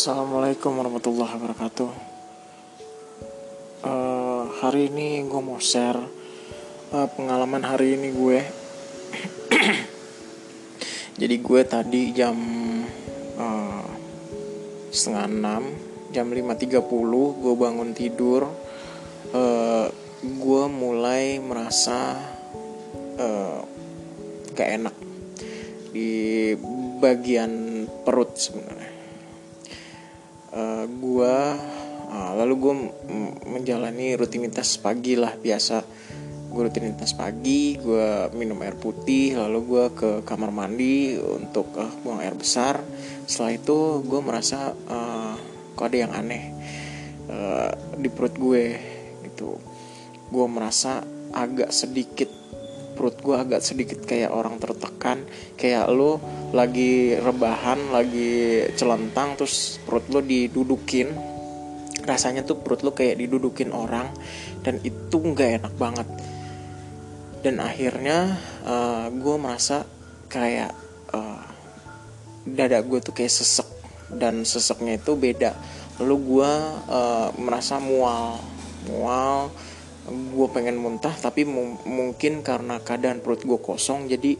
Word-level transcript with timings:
Assalamualaikum 0.00 0.80
warahmatullahi 0.80 1.28
wabarakatuh. 1.36 1.90
Uh, 3.84 4.48
hari 4.64 4.88
ini 4.88 5.28
gue 5.28 5.42
mau 5.44 5.60
share 5.60 6.00
uh, 6.88 7.04
pengalaman 7.12 7.60
hari 7.60 8.00
ini 8.00 8.08
gue. 8.08 8.40
Jadi 11.20 11.36
gue 11.44 11.60
tadi 11.68 12.16
jam 12.16 12.32
uh, 13.36 13.84
setengah 14.88 15.28
enam, 15.28 15.68
jam 16.16 16.32
5.30 16.32 16.80
gue 17.36 17.54
bangun 17.60 17.92
tidur. 17.92 18.48
Uh, 19.36 19.92
gue 20.24 20.64
mulai 20.72 21.44
merasa 21.44 22.16
uh, 23.20 23.60
gak 24.56 24.68
enak 24.80 24.96
di 25.92 26.56
bagian 27.04 27.84
perut 28.00 28.40
sebenarnya 28.40 28.79
gue 32.60 32.74
menjalani 33.48 34.14
rutinitas 34.14 34.76
pagi 34.76 35.16
lah 35.16 35.32
biasa. 35.34 35.80
Gue 36.50 36.66
rutinitas 36.66 37.14
pagi 37.14 37.78
gue 37.78 38.28
minum 38.34 38.58
air 38.60 38.74
putih 38.74 39.38
lalu 39.38 39.58
gue 39.64 39.84
ke 39.94 40.10
kamar 40.26 40.50
mandi 40.52 41.16
untuk 41.16 41.72
uh, 41.78 41.88
buang 42.04 42.20
air 42.20 42.36
besar. 42.36 42.82
Setelah 43.24 43.56
itu 43.56 44.04
gue 44.04 44.20
merasa 44.20 44.74
uh, 44.74 45.34
kok 45.72 45.88
ada 45.88 45.98
yang 46.04 46.12
aneh 46.12 46.52
uh, 47.30 47.70
di 47.96 48.10
perut 48.12 48.34
gue 48.34 48.76
gitu. 49.30 49.56
Gue 50.28 50.46
merasa 50.50 51.00
agak 51.30 51.70
sedikit 51.70 52.28
perut 52.98 53.16
gue 53.24 53.32
agak 53.32 53.62
sedikit 53.62 54.02
kayak 54.02 54.34
orang 54.34 54.58
tertekan. 54.58 55.22
Kayak 55.54 55.86
lo 55.88 56.18
lagi 56.50 57.14
rebahan 57.14 57.94
lagi 57.94 58.66
celentang 58.74 59.38
terus 59.38 59.78
perut 59.86 60.04
lo 60.10 60.18
didudukin 60.18 61.39
rasanya 62.10 62.42
tuh 62.42 62.58
perut 62.58 62.82
lo 62.82 62.90
kayak 62.90 63.22
didudukin 63.22 63.70
orang 63.70 64.10
dan 64.66 64.82
itu 64.82 65.16
nggak 65.16 65.62
enak 65.62 65.74
banget. 65.78 66.08
Dan 67.40 67.62
akhirnya 67.62 68.36
uh, 68.66 69.06
eh, 69.06 69.06
gue 69.14 69.36
merasa 69.38 69.86
kayak 70.26 70.74
uh, 71.14 71.40
dada 72.44 72.82
gue 72.82 72.98
tuh 72.98 73.14
kayak 73.14 73.30
sesek 73.30 73.68
dan 74.10 74.42
seseknya 74.42 74.98
itu 74.98 75.14
beda. 75.14 75.54
Lalu 76.02 76.16
gue 76.18 76.52
uh, 76.90 77.28
merasa 77.38 77.78
mual 77.78 78.42
mual. 78.90 79.54
Gue 80.10 80.48
pengen 80.50 80.80
muntah 80.80 81.12
tapi 81.14 81.46
mungkin 81.86 82.42
karena 82.42 82.82
keadaan 82.82 83.22
perut 83.22 83.46
gue 83.46 83.60
kosong 83.62 84.10
jadi 84.10 84.34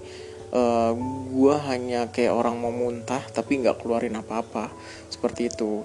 uh, 0.50 0.58
eh, 0.58 0.92
gue 1.30 1.54
hanya 1.70 2.10
kayak 2.10 2.34
orang 2.34 2.58
mau 2.58 2.74
muntah 2.74 3.22
tapi 3.30 3.62
nggak 3.62 3.78
keluarin 3.82 4.18
apa-apa. 4.18 4.72
Seperti 5.12 5.52
itu 5.52 5.84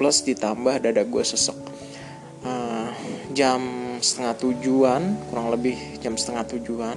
plus 0.00 0.24
ditambah 0.24 0.80
dada 0.80 1.04
gue 1.04 1.24
sesek. 1.28 1.60
Uh, 2.40 2.88
jam 3.36 3.60
setengah 4.00 4.32
tujuan 4.40 5.12
kurang 5.28 5.52
lebih 5.52 5.76
jam 6.00 6.16
setengah 6.16 6.48
tujuan 6.56 6.96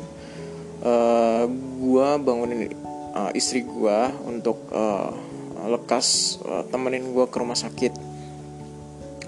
uh, 0.80 1.44
eh, 1.44 1.46
gue 1.84 2.08
bangunin 2.24 2.72
uh, 3.12 3.32
istri 3.36 3.68
gue 3.68 4.00
untuk 4.24 4.72
uh, 4.72 5.12
lekas 5.68 6.40
uh, 6.48 6.64
temenin 6.72 7.12
gue 7.12 7.26
ke 7.28 7.38
rumah 7.40 7.60
sakit. 7.60 7.94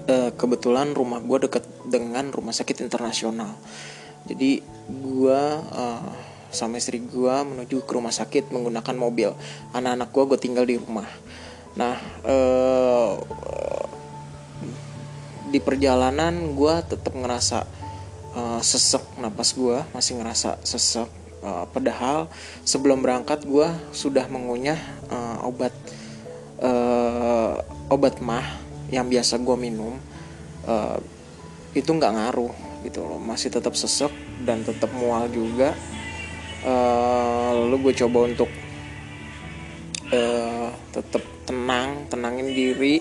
Uh, 0.06 0.30
kebetulan 0.38 0.94
rumah 0.94 1.18
gue 1.18 1.48
deket 1.50 1.68
dengan 1.84 2.32
rumah 2.32 2.56
sakit 2.56 2.80
internasional. 2.80 3.52
Jadi 4.24 4.64
gue 4.88 5.42
uh, 5.60 6.10
sama 6.48 6.78
istri 6.78 7.02
gue 7.02 7.36
menuju 7.42 7.82
ke 7.84 7.92
rumah 7.92 8.14
sakit 8.14 8.54
menggunakan 8.54 8.96
mobil. 8.96 9.30
Anak-anak 9.74 10.08
gue 10.14 10.22
gue 10.32 10.38
tinggal 10.38 10.64
di 10.64 10.78
rumah. 10.78 11.08
Nah 11.76 11.98
uh, 12.24 13.18
di 15.50 15.58
perjalanan 15.62 16.54
gue 16.54 16.74
tetap 16.86 17.14
ngerasa 17.14 17.66
uh, 18.34 18.60
sesek 18.62 19.02
napas 19.22 19.54
gue 19.54 19.78
masih 19.94 20.18
ngerasa 20.18 20.58
sesek 20.66 21.06
uh, 21.46 21.64
padahal 21.70 22.26
sebelum 22.66 23.02
berangkat 23.02 23.46
gue 23.46 23.68
sudah 23.94 24.26
mengunyah 24.26 24.78
uh, 25.10 25.46
obat 25.46 25.72
uh, 26.60 27.62
obat 27.90 28.18
mah 28.18 28.44
yang 28.90 29.06
biasa 29.06 29.38
gue 29.42 29.56
minum 29.58 29.98
uh, 30.66 30.98
itu 31.76 31.90
nggak 31.92 32.14
ngaruh 32.16 32.54
gitu 32.88 33.04
loh. 33.04 33.20
Masih 33.20 33.52
tetap 33.52 33.76
sesek 33.76 34.10
dan 34.46 34.64
tetap 34.64 34.88
mual 34.96 35.28
juga. 35.28 35.76
Uh, 36.66 37.62
lalu 37.62 37.90
gue 37.90 37.94
coba 38.06 38.26
untuk 38.26 38.50
uh, 40.10 40.68
tetap 40.90 41.22
tenang 41.46 42.10
tenangin 42.10 42.50
diri 42.50 42.98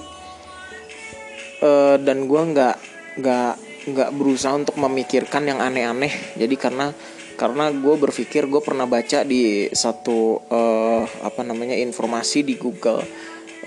uh, 1.65 1.95
dan 1.97 2.29
gue 2.29 2.41
nggak 2.53 2.75
nggak 3.17 3.53
nggak 3.85 4.09
berusaha 4.13 4.53
untuk 4.53 4.77
memikirkan 4.77 5.49
yang 5.49 5.59
aneh-aneh. 5.61 6.13
Jadi 6.37 6.55
karena 6.57 6.93
karena 7.35 7.67
gue 7.73 7.95
berpikir 7.99 8.47
gue 8.47 8.61
pernah 8.63 8.87
baca 8.87 9.27
di 9.27 9.67
satu 9.73 10.39
uh, 10.47 11.03
apa 11.25 11.41
namanya 11.43 11.75
informasi 11.75 12.47
di 12.47 12.55
Google 12.55 13.03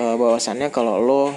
uh, 0.01 0.15
bahwasannya 0.17 0.73
kalau 0.73 0.97
lo 0.97 1.23
uh, 1.29 1.33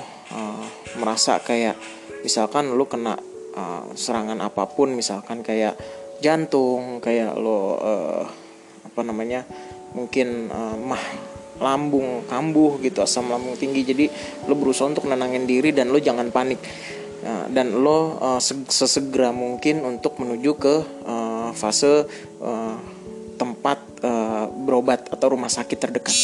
merasa 0.95 1.43
kayak 1.43 1.75
misalkan 2.23 2.71
lu 2.71 2.87
kena 2.87 3.19
uh, 3.57 3.83
serangan 3.93 4.39
apa 4.39 4.63
pun 4.71 4.95
misalkan 4.95 5.43
kayak 5.43 5.75
jantung 6.23 7.03
kayak 7.03 7.35
lo 7.35 7.75
uh, 7.81 8.23
apa 8.87 9.01
namanya 9.03 9.43
mungkin 9.91 10.47
uh, 10.47 10.75
mah 10.79 11.03
lambung 11.61 12.25
kambuh 12.25 12.81
gitu 12.81 13.05
asam 13.05 13.29
lambung 13.29 13.53
tinggi 13.55 13.85
jadi 13.85 14.05
lo 14.49 14.57
berusaha 14.57 14.89
untuk 14.89 15.05
nenangin 15.05 15.45
diri 15.45 15.69
dan 15.71 15.93
lo 15.93 16.01
jangan 16.01 16.33
panik 16.33 16.57
uh, 17.21 17.45
dan 17.53 17.77
lo 17.77 18.17
uh, 18.17 18.41
sesegera 18.67 19.29
mungkin 19.29 19.85
untuk 19.85 20.17
menuju 20.17 20.51
ke 20.57 20.75
uh, 21.05 21.49
fase 21.53 22.09
uh, 22.41 22.77
tempat 23.37 23.93
berobat 24.65 25.09
atau 25.13 25.37
rumah 25.37 25.49
sakit 25.49 25.77
terdekat. 25.77 26.17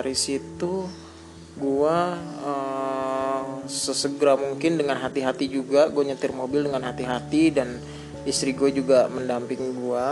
dari 0.00 0.14
situ 0.14 0.88
gua 1.60 2.16
uh, 2.40 3.09
sesegera 3.66 4.38
mungkin 4.38 4.80
dengan 4.80 4.96
hati-hati 5.00 5.50
juga. 5.50 5.88
Gue 5.90 6.08
nyetir 6.08 6.32
mobil 6.32 6.64
dengan 6.68 6.84
hati-hati 6.86 7.52
dan 7.52 7.80
istri 8.28 8.52
gue 8.52 8.70
juga 8.72 9.08
mendampingi 9.08 9.70
gue 9.72 10.04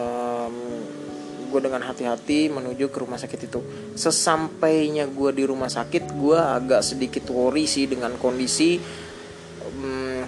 um, 0.00 0.56
gue 1.54 1.60
dengan 1.62 1.86
hati-hati 1.86 2.50
menuju 2.50 2.90
ke 2.90 2.98
rumah 2.98 3.20
sakit 3.20 3.40
itu. 3.46 3.60
Sesampainya 3.94 5.06
gue 5.06 5.30
di 5.30 5.44
rumah 5.46 5.70
sakit 5.70 6.18
gue 6.18 6.38
agak 6.38 6.82
sedikit 6.82 7.30
worry 7.30 7.70
sih 7.70 7.86
dengan 7.86 8.18
kondisi 8.18 8.82
um, 9.62 10.26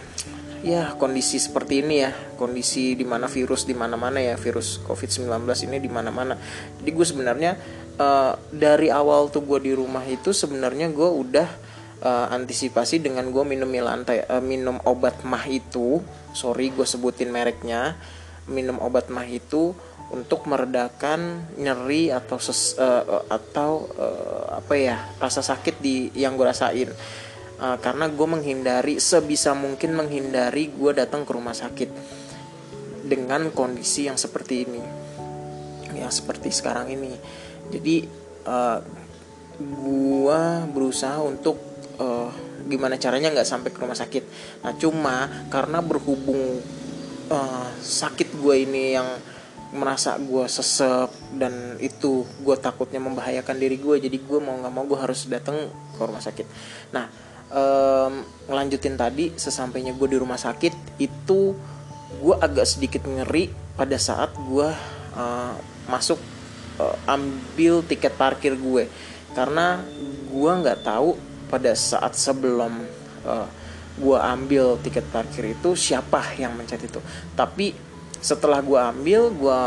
ya 0.62 0.94
kondisi 0.94 1.42
seperti 1.42 1.82
ini 1.82 1.96
ya. 2.06 2.14
Kondisi 2.38 2.94
di 2.94 3.02
mana 3.02 3.26
virus 3.26 3.66
di 3.66 3.74
mana-mana 3.74 4.22
ya 4.22 4.38
virus 4.38 4.78
covid 4.86 5.10
19 5.10 5.66
ini 5.66 5.82
di 5.82 5.90
mana-mana. 5.90 6.38
Jadi 6.78 6.90
gue 6.94 7.06
sebenarnya 7.06 7.52
uh, 7.98 8.38
dari 8.54 8.92
awal 8.92 9.26
tuh 9.32 9.42
gue 9.42 9.66
di 9.66 9.72
rumah 9.74 10.06
itu 10.06 10.30
sebenarnya 10.30 10.92
gue 10.94 11.10
udah 11.10 11.66
uh, 12.06 12.30
antisipasi 12.30 13.02
dengan 13.02 13.26
gue 13.34 13.42
minum 13.42 13.66
lantai 13.66 14.22
uh, 14.30 14.38
minum 14.38 14.78
obat 14.86 15.26
mah 15.26 15.42
itu 15.50 15.98
sorry 16.30 16.70
gue 16.70 16.86
sebutin 16.86 17.34
mereknya 17.34 17.98
minum 18.46 18.78
obat 18.78 19.10
mah 19.10 19.26
itu 19.26 19.74
untuk 20.14 20.46
meredakan 20.46 21.50
nyeri 21.58 22.14
atau 22.14 22.38
ses, 22.38 22.78
uh, 22.78 23.26
atau 23.26 23.90
uh, 23.98 24.62
apa 24.62 24.74
ya 24.78 25.03
rasa 25.18 25.42
sakit 25.42 25.82
di 25.82 26.14
yang 26.14 26.38
gue 26.38 26.47
rasain. 26.47 26.94
Uh, 27.56 27.74
karena 27.82 28.06
gue 28.06 28.28
menghindari 28.28 29.02
sebisa 29.02 29.56
mungkin 29.56 29.98
menghindari 29.98 30.70
gue 30.70 30.92
datang 30.94 31.26
ke 31.26 31.32
rumah 31.34 31.56
sakit 31.56 31.91
dengan 33.02 33.50
kondisi 33.50 34.06
yang 34.06 34.20
seperti 34.20 34.54
ini 34.68 34.82
yang 35.97 36.12
seperti 36.12 36.52
sekarang 36.52 36.92
ini. 36.92 37.16
Jadi 37.72 38.04
uh, 38.44 38.78
gua 39.59 40.68
berusaha 40.68 41.16
untuk 41.24 41.56
uh, 42.01 42.31
gimana 42.66 42.98
caranya 42.98 43.33
nggak 43.33 43.48
sampai 43.48 43.71
ke 43.71 43.78
rumah 43.78 43.97
sakit. 43.97 44.25
Nah 44.65 44.72
cuma 44.77 45.31
karena 45.48 45.78
berhubung 45.81 46.60
uh, 47.31 47.69
sakit 47.81 48.37
gue 48.39 48.54
ini 48.66 48.97
yang 48.97 49.09
merasa 49.75 50.15
gue 50.16 50.47
sesek 50.47 51.10
dan 51.37 51.77
itu 51.83 52.22
gue 52.22 52.57
takutnya 52.57 53.03
membahayakan 53.03 53.59
diri 53.59 53.77
gue 53.77 53.98
jadi 53.98 54.15
gue 54.15 54.39
mau 54.39 54.54
nggak 54.63 54.72
mau 54.72 54.87
gue 54.87 54.98
harus 54.98 55.27
datang 55.27 55.69
ke 55.69 56.01
rumah 56.01 56.22
sakit. 56.22 56.47
Nah 56.95 57.07
um, 57.51 58.22
ngelanjutin 58.47 58.95
tadi 58.95 59.34
sesampainya 59.34 59.93
gue 59.95 60.09
di 60.10 60.19
rumah 60.19 60.39
sakit 60.39 61.03
itu 61.03 61.54
gue 62.22 62.34
agak 62.39 62.65
sedikit 62.65 63.03
ngeri 63.04 63.51
pada 63.75 63.98
saat 63.98 64.33
gue 64.39 64.69
uh, 65.19 65.54
masuk 65.91 66.19
uh, 66.78 66.97
ambil 67.10 67.83
tiket 67.84 68.15
parkir 68.15 68.54
gue. 68.54 68.87
Karena 69.34 69.83
gue 70.33 70.53
nggak 70.63 70.87
tahu 70.87 71.19
pada 71.47 71.72
saat 71.75 72.15
sebelum 72.19 72.84
uh, 73.27 73.48
gue 73.97 74.19
ambil 74.21 74.77
tiket 74.84 75.09
parkir 75.09 75.57
itu 75.57 75.72
siapa 75.72 76.21
yang 76.37 76.53
mencet 76.53 76.84
itu. 76.84 77.01
Tapi 77.33 77.72
setelah 78.21 78.60
gue 78.60 78.77
ambil 78.77 79.33
gue 79.33 79.63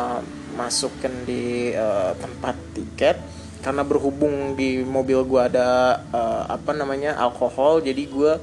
masukin 0.53 1.25
di 1.25 1.73
uh, 1.73 2.13
tempat 2.17 2.55
tiket. 2.77 3.17
Karena 3.59 3.83
berhubung 3.83 4.55
di 4.55 4.79
mobil 4.87 5.19
gue 5.27 5.41
ada 5.51 5.99
uh, 6.15 6.47
apa 6.47 6.71
namanya 6.71 7.19
alkohol 7.19 7.83
jadi 7.83 8.07
gue 8.07 8.39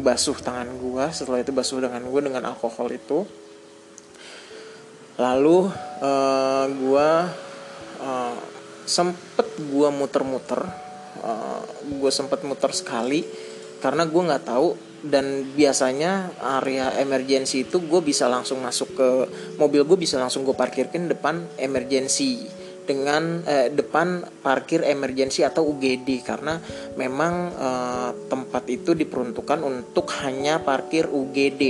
basuh 0.00 0.40
tangan 0.40 0.80
gue 0.80 1.04
setelah 1.12 1.44
itu 1.44 1.52
basuh 1.52 1.84
dengan 1.84 2.00
gue 2.08 2.20
dengan 2.24 2.48
alkohol 2.48 2.88
itu. 2.88 3.28
Lalu 5.20 5.68
uh, 6.00 6.64
gue 6.64 7.08
uh, 8.00 8.34
sempet 8.88 9.48
gue 9.60 9.88
muter-muter 9.92 10.83
uh, 11.22 11.62
gue 11.84 12.12
sempet 12.12 12.42
muter 12.42 12.72
sekali 12.74 13.22
karena 13.84 14.08
gue 14.08 14.22
nggak 14.24 14.44
tahu 14.48 14.68
dan 15.04 15.52
biasanya 15.52 16.32
area 16.40 16.96
emergency 16.96 17.68
itu 17.68 17.84
gue 17.84 18.00
bisa 18.00 18.24
langsung 18.24 18.64
masuk 18.64 18.96
ke 18.96 19.08
mobil 19.60 19.84
gue 19.84 20.00
bisa 20.00 20.16
langsung 20.16 20.48
gue 20.48 20.56
parkirkan 20.56 21.12
depan 21.12 21.44
emergency 21.60 22.48
dengan 22.84 23.44
eh, 23.48 23.68
depan 23.72 24.24
parkir 24.44 24.84
emergency 24.84 25.44
atau 25.44 25.64
UGD 25.68 26.24
karena 26.24 26.60
memang 26.96 27.34
eh, 27.52 28.10
tempat 28.28 28.64
itu 28.72 28.92
diperuntukkan 28.96 29.60
untuk 29.64 30.08
hanya 30.24 30.60
parkir 30.60 31.08
UGD. 31.08 31.62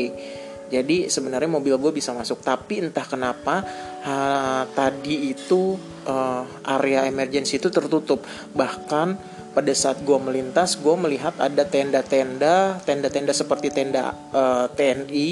Jadi 0.65 1.07
sebenarnya 1.07 1.51
mobil 1.51 1.79
gue 1.79 1.93
bisa 1.95 2.11
masuk 2.11 2.43
tapi 2.43 2.83
entah 2.83 3.07
kenapa 3.07 3.63
ha, 4.03 4.67
tadi 4.75 5.31
itu 5.31 5.79
eh, 6.07 6.43
area 6.67 7.07
emergency 7.07 7.63
itu 7.63 7.71
tertutup. 7.71 8.27
Bahkan 8.55 9.34
pada 9.55 9.71
saat 9.71 10.03
gue 10.03 10.19
melintas 10.19 10.77
gue 10.83 10.95
melihat 10.99 11.33
ada 11.39 11.63
tenda-tenda 11.63 12.83
tenda-tenda 12.83 13.31
seperti 13.31 13.71
tenda 13.71 14.11
uh, 14.35 14.67
eh, 14.67 14.67
TNI 14.75 15.29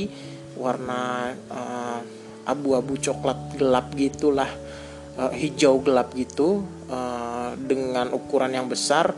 warna 0.56 1.34
uh, 1.50 2.00
abu-abu 2.46 2.94
coklat 3.02 3.58
gelap 3.58 3.90
gitulah 3.98 4.48
uh, 5.18 5.34
hijau 5.34 5.82
gelap 5.82 6.14
gitu 6.14 6.62
uh, 6.86 7.58
dengan 7.58 8.14
ukuran 8.14 8.54
yang 8.54 8.70
besar 8.70 9.10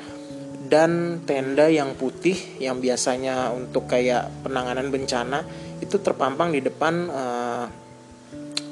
dan 0.65 1.21
tenda 1.29 1.69
yang 1.69 1.93
putih 1.93 2.35
yang 2.57 2.81
biasanya 2.81 3.53
untuk 3.53 3.85
kayak 3.85 4.33
penanganan 4.41 4.89
bencana 4.89 5.45
itu 5.85 6.01
terpampang 6.01 6.57
di 6.57 6.65
depan 6.65 6.95
uh, 7.13 7.84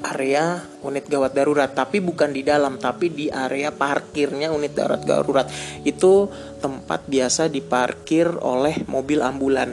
area 0.03 0.59
unit 0.83 1.07
gawat 1.07 1.31
darurat 1.31 1.71
tapi 1.71 2.03
bukan 2.03 2.35
di 2.35 2.43
dalam 2.43 2.75
tapi 2.75 3.07
di 3.07 3.31
area 3.31 3.71
parkirnya 3.71 4.51
unit 4.51 4.75
darurat 4.75 5.03
darurat. 5.03 5.47
Itu 5.87 6.27
tempat 6.59 7.07
biasa 7.07 7.47
diparkir 7.47 8.27
oleh 8.43 8.83
mobil 8.91 9.23
ambulan. 9.23 9.71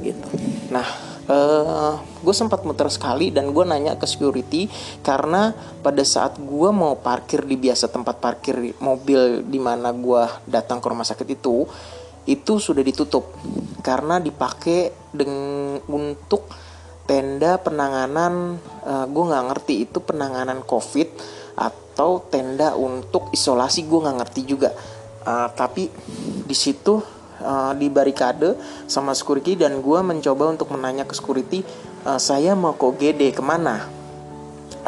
Gitu. 0.00 0.28
Nah 0.72 1.12
uh, 1.28 1.34
eh, 1.34 1.94
gue 2.22 2.34
sempat 2.34 2.62
muter 2.66 2.88
sekali 2.90 3.30
dan 3.30 3.50
gue 3.50 3.64
nanya 3.66 3.98
ke 3.98 4.06
security 4.08 4.66
karena 5.02 5.54
pada 5.82 6.02
saat 6.02 6.38
gue 6.38 6.70
mau 6.70 6.98
parkir 6.98 7.44
di 7.46 7.58
biasa 7.58 7.90
tempat 7.90 8.18
parkir 8.18 8.74
mobil 8.78 9.42
di 9.46 9.58
mana 9.58 9.90
gue 9.94 10.22
datang 10.48 10.78
ke 10.82 10.86
rumah 10.88 11.06
sakit 11.06 11.28
itu 11.28 11.66
itu 12.22 12.52
sudah 12.62 12.86
ditutup 12.86 13.34
karena 13.82 14.22
dipakai 14.22 15.10
dengan 15.10 15.82
untuk 15.90 16.46
tenda 17.12 17.60
penanganan 17.60 18.56
uh, 18.88 19.04
eh, 19.04 19.06
gue 19.12 19.24
nggak 19.28 19.44
ngerti 19.52 19.74
itu 19.84 20.00
penanganan 20.00 20.64
covid 20.64 21.12
atau 21.52 22.24
tenda 22.32 22.72
untuk 22.72 23.28
isolasi 23.36 23.84
gue 23.84 24.00
nggak 24.00 24.16
ngerti 24.24 24.40
juga. 24.48 24.72
Uh, 25.22 25.52
tapi 25.52 25.92
di 26.48 26.56
situ 26.56 27.04
uh, 27.44 27.76
di 27.76 27.92
barikade 27.92 28.56
sama 28.88 29.12
security 29.12 29.60
dan 29.60 29.84
gue 29.84 30.00
mencoba 30.00 30.56
untuk 30.56 30.72
menanya 30.72 31.04
ke 31.04 31.12
security 31.12 31.60
uh, 32.08 32.16
saya 32.16 32.56
mau 32.56 32.80
ke 32.80 32.84
UGD 32.88 33.36
ke 33.36 33.44
mana? 33.44 33.92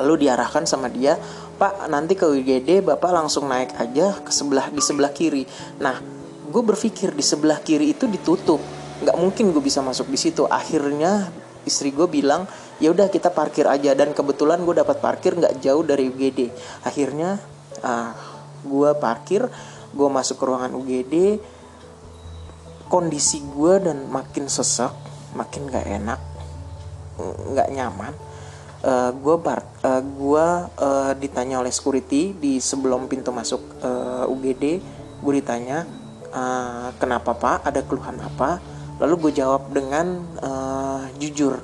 Lalu 0.00 0.24
diarahkan 0.24 0.64
sama 0.64 0.88
dia 0.88 1.20
pak 1.60 1.92
nanti 1.92 2.16
ke 2.16 2.24
UGD 2.24 2.88
bapak 2.88 3.12
langsung 3.12 3.52
naik 3.52 3.76
aja 3.76 4.16
ke 4.24 4.32
sebelah 4.32 4.72
di 4.72 4.80
sebelah 4.80 5.12
kiri. 5.12 5.44
Nah 5.76 6.00
gue 6.48 6.62
berpikir 6.64 7.12
di 7.12 7.20
sebelah 7.20 7.60
kiri 7.60 7.92
itu 7.92 8.08
ditutup. 8.08 8.64
Nggak 9.04 9.16
mungkin 9.20 9.52
gue 9.52 9.60
bisa 9.60 9.84
masuk 9.84 10.08
di 10.08 10.16
situ. 10.16 10.48
Akhirnya 10.48 11.43
istri 11.64 11.90
gue 11.90 12.08
bilang 12.08 12.48
ya 12.78 12.92
udah 12.92 13.08
kita 13.12 13.32
parkir 13.32 13.68
aja. 13.68 13.92
Dan 13.92 14.16
kebetulan 14.16 14.62
gue 14.62 14.80
dapat 14.80 15.00
parkir 15.00 15.36
nggak 15.36 15.60
jauh 15.60 15.84
dari 15.84 16.08
UGD 16.08 16.48
akhirnya 16.86 17.40
uh, 17.82 17.88
ah, 17.88 18.10
gue 18.64 18.90
parkir 18.96 19.44
gue 19.94 20.08
masuk 20.10 20.40
ke 20.40 20.44
ruangan 20.44 20.72
UGD 20.74 21.14
kondisi 22.88 23.42
gue 23.42 23.80
dan 23.80 24.06
makin 24.10 24.50
sesak 24.50 24.92
makin 25.34 25.66
gak 25.66 25.86
enak 25.86 26.20
nggak 27.18 27.68
nyaman 27.70 28.14
uh, 28.82 28.90
eh, 28.90 29.10
gue 29.14 29.36
bar 29.38 29.62
uh, 29.86 30.02
gue 30.02 30.46
uh, 30.82 31.12
ditanya 31.14 31.62
oleh 31.62 31.70
security 31.70 32.34
di 32.34 32.58
sebelum 32.58 33.06
pintu 33.06 33.30
masuk 33.30 33.62
uh, 33.82 34.26
UGD 34.26 34.64
gue 35.22 35.32
ditanya 35.40 35.86
uh, 36.34 36.90
kenapa 36.98 37.32
pak? 37.38 37.64
Ada 37.64 37.86
keluhan 37.86 38.18
apa 38.20 38.58
lalu 39.02 39.28
gue 39.28 39.42
jawab 39.42 39.70
dengan 39.74 40.22
uh, 40.40 41.02
jujur. 41.18 41.58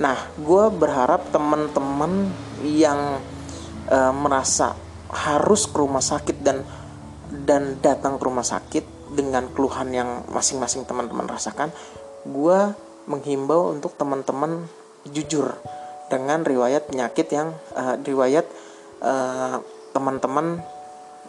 Nah 0.00 0.16
gue 0.40 0.64
berharap 0.72 1.28
teman-teman 1.28 2.32
yang 2.64 3.20
uh, 3.90 4.12
merasa 4.14 4.72
harus 5.10 5.66
ke 5.66 5.76
rumah 5.76 6.02
sakit 6.02 6.36
dan 6.40 6.62
dan 7.30 7.78
datang 7.82 8.16
ke 8.16 8.24
rumah 8.24 8.46
sakit 8.46 9.14
dengan 9.14 9.50
keluhan 9.50 9.90
yang 9.90 10.22
masing-masing 10.30 10.86
teman-teman 10.86 11.26
rasakan 11.26 11.74
gue 12.22 12.58
menghimbau 13.10 13.74
untuk 13.74 13.98
teman-teman 13.98 14.70
jujur 15.08 15.56
dengan 16.10 16.42
riwayat 16.42 16.90
penyakit 16.90 17.26
yang 17.32 17.54
uh, 17.74 17.96
riwayat 18.02 18.46
uh, 19.02 19.62
teman-teman 19.90 20.62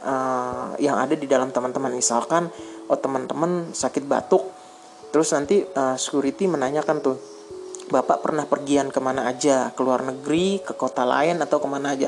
uh, 0.03 0.73
yang 0.77 0.97
ada 0.97 1.13
di 1.17 1.25
dalam 1.29 1.53
teman-teman. 1.53 1.93
Misalkan 1.93 2.49
oh 2.89 2.99
teman-teman 2.99 3.71
sakit 3.71 4.03
batuk 4.05 4.60
terus 5.11 5.35
nanti 5.35 5.61
uh, 5.61 5.99
security 5.99 6.47
menanyakan 6.47 7.03
tuh 7.03 7.15
bapak 7.91 8.23
pernah 8.23 8.47
pergian 8.47 8.87
ke 8.87 8.97
mana 9.03 9.27
aja? 9.27 9.75
Ke 9.75 9.83
luar 9.83 10.01
negeri? 10.07 10.63
Ke 10.63 10.73
kota 10.73 11.03
lain 11.03 11.43
atau 11.43 11.59
ke 11.59 11.67
mana 11.67 11.93
aja? 11.93 12.07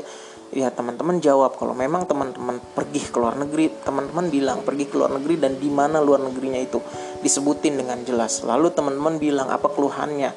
Ya 0.54 0.72
teman-teman 0.72 1.20
jawab 1.20 1.60
kalau 1.60 1.76
memang 1.76 2.08
teman-teman 2.08 2.62
pergi 2.72 3.02
ke 3.10 3.18
luar 3.18 3.34
negeri 3.34 3.74
teman-teman 3.82 4.30
bilang 4.30 4.62
pergi 4.62 4.86
ke 4.86 4.94
luar 4.94 5.10
negeri 5.18 5.34
dan 5.36 5.58
di 5.58 5.66
mana 5.66 5.98
luar 5.98 6.22
negerinya 6.22 6.62
itu 6.62 6.80
disebutin 7.20 7.76
dengan 7.76 8.00
jelas. 8.06 8.40
Lalu 8.46 8.72
teman-teman 8.72 9.20
bilang 9.20 9.48
apa 9.52 9.68
keluhannya? 9.68 10.30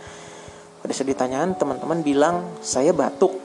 Pada 0.81 0.93
saat 0.93 1.07
ditanyakan 1.07 1.55
teman-teman 1.55 1.99
bilang 2.03 2.35
saya 2.59 2.91
batuk 2.91 3.39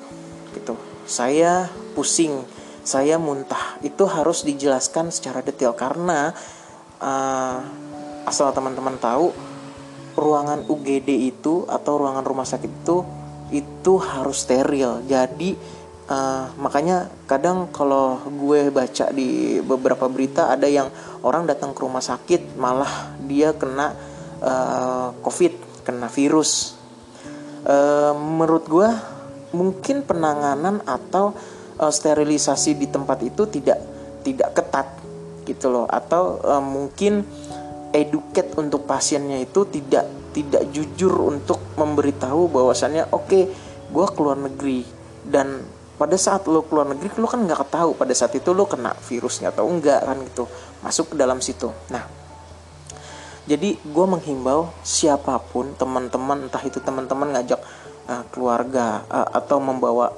gitu. 0.57 0.75
Saya 1.05 1.69
pusing 1.93 2.43
saya 2.83 3.21
muntah. 3.21 3.79
Itu 3.85 4.11
harus 4.11 4.43
dijelaskan 4.43 5.15
secara 5.15 5.45
detail 5.45 5.77
karena 5.77 6.35
uh, 6.99 7.59
asal 8.27 8.55
teman-teman 8.55 8.97
tahu 8.99 9.35
ruangan 10.17 10.69
UGD 10.69 11.33
itu 11.33 11.65
atau 11.69 11.97
ruangan 11.97 12.25
rumah 12.25 12.45
sakit 12.45 12.71
itu 12.71 12.97
itu 13.53 13.93
harus 14.01 14.45
steril. 14.45 15.05
Jadi 15.05 15.57
uh, 16.09 16.53
makanya 16.57 17.09
kadang 17.29 17.69
kalau 17.73 18.21
gue 18.25 18.73
baca 18.73 19.13
di 19.13 19.61
beberapa 19.61 20.09
berita 20.09 20.53
ada 20.53 20.69
yang 20.69 20.89
orang 21.25 21.49
datang 21.49 21.77
ke 21.77 21.81
rumah 21.85 22.05
sakit 22.05 22.57
malah 22.57 23.17
dia 23.25 23.53
kena 23.57 23.93
uh, 24.41 25.17
covid 25.21 25.53
kena 25.85 26.09
virus. 26.09 26.77
Uh, 27.63 28.17
menurut 28.17 28.67
gue 28.67 28.89
mungkin 29.55 30.03
penanganan 30.03 30.83
atau 30.83 31.37
uh, 31.79 31.93
sterilisasi 31.93 32.75
di 32.75 32.89
tempat 32.89 33.23
itu 33.23 33.47
tidak 33.47 33.79
tidak 34.27 34.51
ketat 34.57 34.89
gitu 35.47 35.71
loh. 35.71 35.87
Atau 35.87 36.41
uh, 36.43 36.63
mungkin 36.63 37.23
educate 37.93 38.57
untuk 38.57 38.89
pasiennya 38.89 39.41
itu 39.45 39.69
tidak 39.69 40.09
tidak 40.33 40.65
jujur 40.73 41.13
untuk 41.29 41.61
memberitahu 41.77 42.49
bahwasannya 42.49 43.13
oke 43.13 43.29
okay, 43.29 43.43
gue 43.93 44.07
keluar 44.17 44.41
negeri. 44.41 44.85
Dan 45.23 45.63
pada 46.01 46.19
saat 46.19 46.49
lo 46.51 46.67
keluar 46.67 46.91
negeri 46.91 47.15
lo 47.21 47.29
kan 47.31 47.47
nggak 47.47 47.69
tahu 47.71 47.95
pada 47.95 48.11
saat 48.17 48.35
itu 48.35 48.51
lo 48.51 48.67
kena 48.67 48.97
virusnya 48.97 49.55
atau 49.55 49.69
enggak 49.71 50.03
kan 50.03 50.19
gitu 50.25 50.49
masuk 50.83 51.15
ke 51.15 51.17
dalam 51.21 51.39
situ. 51.39 51.71
Nah 51.93 52.23
jadi 53.43 53.75
gue 53.75 54.07
menghimbau 54.07 54.71
siapa 54.87 55.39
pun 55.43 55.75
teman-teman 55.75 56.47
entah 56.47 56.63
itu 56.63 56.79
teman-teman 56.79 57.35
ngajak 57.35 57.59
uh, 58.07 58.23
keluarga 58.31 59.03
uh, 59.11 59.29
atau 59.35 59.59
membawa 59.59 60.15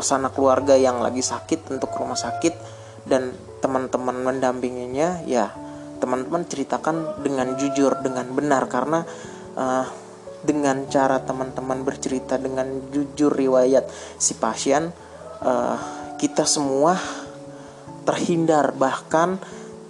sana 0.00 0.32
keluarga 0.32 0.76
yang 0.76 1.00
lagi 1.04 1.20
sakit 1.20 1.68
untuk 1.72 1.92
rumah 1.96 2.16
sakit 2.16 2.56
dan 3.04 3.32
teman-teman 3.60 4.16
mendampinginya 4.24 5.24
ya 5.24 5.52
teman-teman 5.98 6.46
ceritakan 6.46 7.22
dengan 7.22 7.54
jujur 7.58 7.98
dengan 8.00 8.26
benar 8.32 8.70
karena 8.70 9.04
uh, 9.58 9.86
dengan 10.42 10.86
cara 10.86 11.18
teman-teman 11.22 11.82
bercerita 11.82 12.38
dengan 12.38 12.90
jujur 12.94 13.34
riwayat 13.34 13.90
si 14.16 14.38
pasien 14.38 14.94
uh, 15.42 15.76
kita 16.18 16.46
semua 16.46 16.98
terhindar 18.06 18.72
bahkan 18.72 19.36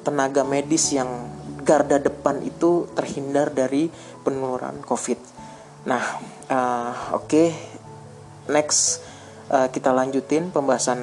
tenaga 0.02 0.42
medis 0.42 0.90
yang 0.90 1.28
garda 1.68 2.00
depan 2.00 2.40
itu 2.40 2.88
terhindar 2.96 3.52
dari 3.52 3.92
penularan 4.24 4.80
COVID. 4.80 5.20
Nah, 5.84 6.04
uh, 6.48 6.92
oke, 7.12 7.28
okay. 7.28 7.48
next 8.48 9.04
uh, 9.52 9.68
kita 9.68 9.92
lanjutin 9.92 10.48
pembahasan 10.48 11.00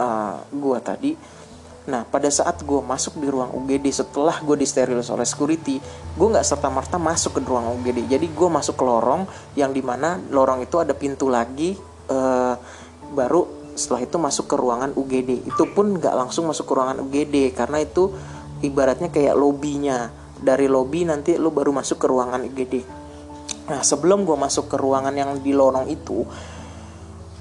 uh, 0.00 0.40
gua 0.48 0.80
tadi. 0.80 1.12
Nah, 1.90 2.06
pada 2.06 2.30
saat 2.30 2.62
gue 2.62 2.78
masuk 2.78 3.18
di 3.18 3.26
ruang 3.26 3.50
UGD 3.50 3.90
setelah 3.90 4.38
gue 4.38 4.54
disteril 4.54 5.02
oleh 5.02 5.26
security, 5.26 5.82
gue 6.14 6.26
nggak 6.30 6.46
serta 6.46 6.70
merta 6.70 7.02
masuk 7.02 7.34
ke 7.34 7.40
ruang 7.42 7.66
UGD. 7.82 8.06
Jadi 8.06 8.30
gue 8.30 8.48
masuk 8.48 8.78
ke 8.78 8.84
lorong 8.86 9.26
yang 9.58 9.74
di 9.74 9.82
mana 9.82 10.22
lorong 10.30 10.62
itu 10.62 10.78
ada 10.78 10.94
pintu 10.94 11.26
lagi, 11.26 11.74
uh, 12.06 12.54
baru 13.10 13.74
setelah 13.74 14.06
itu 14.06 14.16
masuk 14.22 14.46
ke 14.46 14.54
ruangan 14.54 14.94
UGD. 14.94 15.50
Itu 15.50 15.66
pun 15.74 15.98
nggak 15.98 16.14
langsung 16.14 16.46
masuk 16.46 16.70
ke 16.70 16.72
ruangan 16.78 17.02
UGD 17.02 17.58
karena 17.58 17.82
itu 17.82 18.14
ibaratnya 18.62 19.10
kayak 19.10 19.34
lobbynya. 19.34 20.14
Dari 20.40 20.70
lobby 20.70 21.04
nanti 21.04 21.36
lo 21.36 21.52
baru 21.52 21.74
masuk 21.74 22.00
ke 22.00 22.06
ruangan 22.06 22.40
UGD. 22.46 22.74
Nah, 23.66 23.82
sebelum 23.82 24.24
gue 24.24 24.38
masuk 24.38 24.70
ke 24.72 24.76
ruangan 24.78 25.12
yang 25.12 25.36
di 25.42 25.52
lorong 25.52 25.90
itu, 25.90 26.24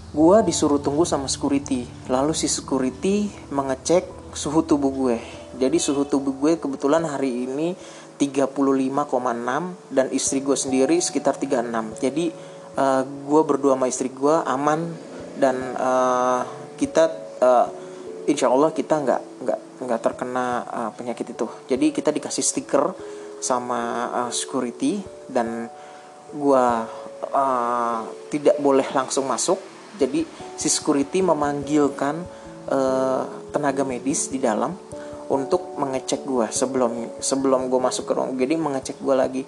gue 0.10 0.38
disuruh 0.44 0.84
tunggu 0.84 1.08
sama 1.08 1.32
security. 1.32 1.88
Lalu 2.12 2.36
si 2.36 2.52
security 2.52 3.32
mengecek 3.54 4.19
suhu 4.34 4.62
tubuh 4.66 4.92
gue. 4.94 5.18
Jadi 5.58 5.78
suhu 5.82 6.06
tubuh 6.06 6.34
gue 6.38 6.52
kebetulan 6.62 7.04
hari 7.06 7.50
ini 7.50 7.74
35,6 8.20 9.96
dan 9.96 10.08
istri 10.12 10.44
gue 10.44 10.58
sendiri 10.58 11.00
sekitar 11.00 11.40
36. 11.40 12.04
Jadi 12.04 12.32
uh, 12.76 13.04
gue 13.06 13.42
berdua 13.48 13.80
sama 13.80 13.88
istri 13.88 14.12
gue 14.12 14.36
aman 14.46 14.92
dan 15.40 15.56
uh, 15.80 16.44
kita 16.76 17.04
uh, 17.40 17.68
insya 18.28 18.52
Allah 18.52 18.76
kita 18.76 19.00
nggak 19.00 19.22
nggak 19.48 19.60
nggak 19.88 20.00
terkena 20.04 20.46
uh, 20.68 20.92
penyakit 20.94 21.32
itu. 21.32 21.48
Jadi 21.72 21.96
kita 21.96 22.12
dikasih 22.12 22.44
stiker 22.44 22.92
sama 23.40 24.12
uh, 24.12 24.32
security 24.36 25.00
dan 25.32 25.72
gue 26.36 26.66
uh, 27.32 28.00
tidak 28.28 28.60
boleh 28.60 28.86
langsung 28.92 29.26
masuk. 29.26 29.58
Jadi 29.96 30.28
si 30.60 30.68
security 30.68 31.24
memanggilkan 31.24 32.22
uh, 32.70 33.39
tenaga 33.50 33.84
medis 33.86 34.30
di 34.30 34.38
dalam 34.42 34.74
untuk 35.30 35.78
mengecek 35.78 36.26
gue 36.26 36.50
sebelum 36.50 37.22
sebelum 37.22 37.70
gue 37.70 37.80
masuk 37.80 38.10
ke 38.10 38.14
ruang. 38.18 38.34
Jadi 38.34 38.56
mengecek 38.58 38.98
gue 38.98 39.16
lagi 39.16 39.44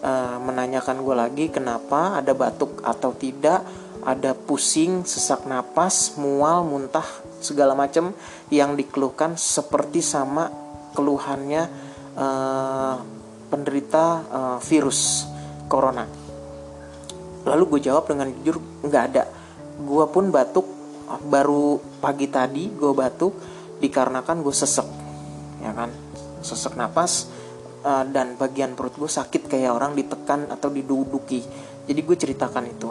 uh, 0.00 0.40
menanyakan 0.40 1.04
gue 1.04 1.14
lagi 1.14 1.44
kenapa 1.52 2.16
ada 2.16 2.32
batuk 2.32 2.80
atau 2.80 3.12
tidak 3.12 3.60
ada 4.08 4.32
pusing 4.32 5.04
sesak 5.04 5.44
napas 5.44 6.16
mual 6.16 6.64
muntah 6.64 7.04
segala 7.44 7.76
macam 7.76 8.16
yang 8.48 8.72
dikeluhkan 8.72 9.36
seperti 9.36 10.00
sama 10.00 10.48
keluhannya 10.96 11.68
uh, 12.16 12.96
penderita 13.52 14.04
uh, 14.32 14.58
virus 14.64 15.28
corona. 15.68 16.08
Lalu 17.44 17.76
gue 17.76 17.80
jawab 17.92 18.08
dengan 18.08 18.32
jujur 18.32 18.60
nggak 18.84 19.04
ada. 19.12 19.24
Gue 19.78 20.04
pun 20.08 20.32
batuk 20.32 20.77
baru 21.28 21.80
pagi 21.98 22.28
tadi 22.28 22.68
gue 22.72 22.92
batuk 22.92 23.34
dikarenakan 23.78 24.44
gue 24.44 24.54
sesek 24.54 24.88
ya 25.62 25.72
kan? 25.74 25.90
Sesek 26.42 26.78
napas 26.78 27.26
uh, 27.82 28.04
dan 28.06 28.38
bagian 28.38 28.74
perut 28.78 28.94
gue 28.94 29.10
sakit 29.10 29.50
kayak 29.50 29.74
orang 29.74 29.94
ditekan 29.94 30.50
atau 30.50 30.70
diduduki. 30.70 31.42
Jadi 31.88 32.00
gue 32.04 32.16
ceritakan 32.16 32.64
itu. 32.68 32.90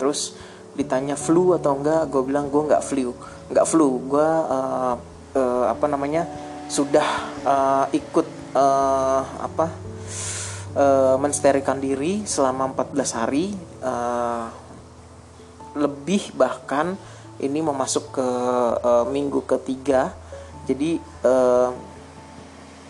Terus 0.00 0.34
ditanya 0.72 1.14
flu 1.14 1.54
atau 1.54 1.76
enggak? 1.78 2.08
Gue 2.10 2.22
bilang 2.26 2.48
gue 2.48 2.62
nggak 2.64 2.82
flu. 2.82 3.12
Nggak 3.52 3.66
flu. 3.68 3.88
Gue 4.08 4.24
uh, 4.26 4.94
uh, 5.36 5.64
apa 5.68 5.86
namanya 5.86 6.26
sudah 6.66 7.06
uh, 7.44 7.86
ikut 7.92 8.26
uh, 8.56 9.22
apa 9.44 9.66
uh, 10.76 11.16
mensterilikan 11.20 11.76
diri 11.76 12.24
selama 12.24 12.72
14 12.72 13.18
hari 13.18 13.52
uh, 13.84 14.48
lebih 15.76 16.32
bahkan 16.36 16.96
ini 17.40 17.64
mau 17.64 17.72
masuk 17.72 18.12
ke 18.12 18.28
uh, 18.82 19.06
minggu 19.08 19.44
ketiga. 19.48 20.12
Jadi 20.68 21.00
uh, 21.24 21.70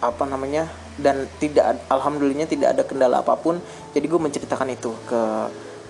apa 0.03 0.25
namanya? 0.27 0.67
Dan 0.99 1.25
tidak 1.41 1.89
alhamdulillahnya 1.89 2.51
tidak 2.51 2.69
ada 2.77 2.83
kendala 2.85 3.23
apa 3.23 3.39
pun. 3.39 3.63
Jadi 3.95 4.07
gue 4.09 4.21
menceritakan 4.21 4.69
itu 4.75 4.93
ke 5.09 5.23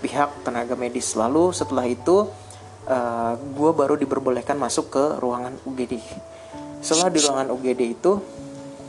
pihak 0.04 0.44
tenaga 0.44 0.76
medis. 0.78 1.16
Lalu 1.16 1.50
setelah 1.54 1.86
itu 1.86 2.28
uh, 2.86 2.92
eh, 2.92 3.32
gue 3.38 3.70
baru 3.74 3.94
diperbolehkan 3.98 4.58
masuk 4.58 4.94
ke 4.94 5.04
ruangan 5.22 5.54
UGD 5.66 6.02
setelah 6.82 7.14
di 7.14 7.22
ruangan 7.22 7.48
UGD 7.54 7.80
itu 7.94 8.12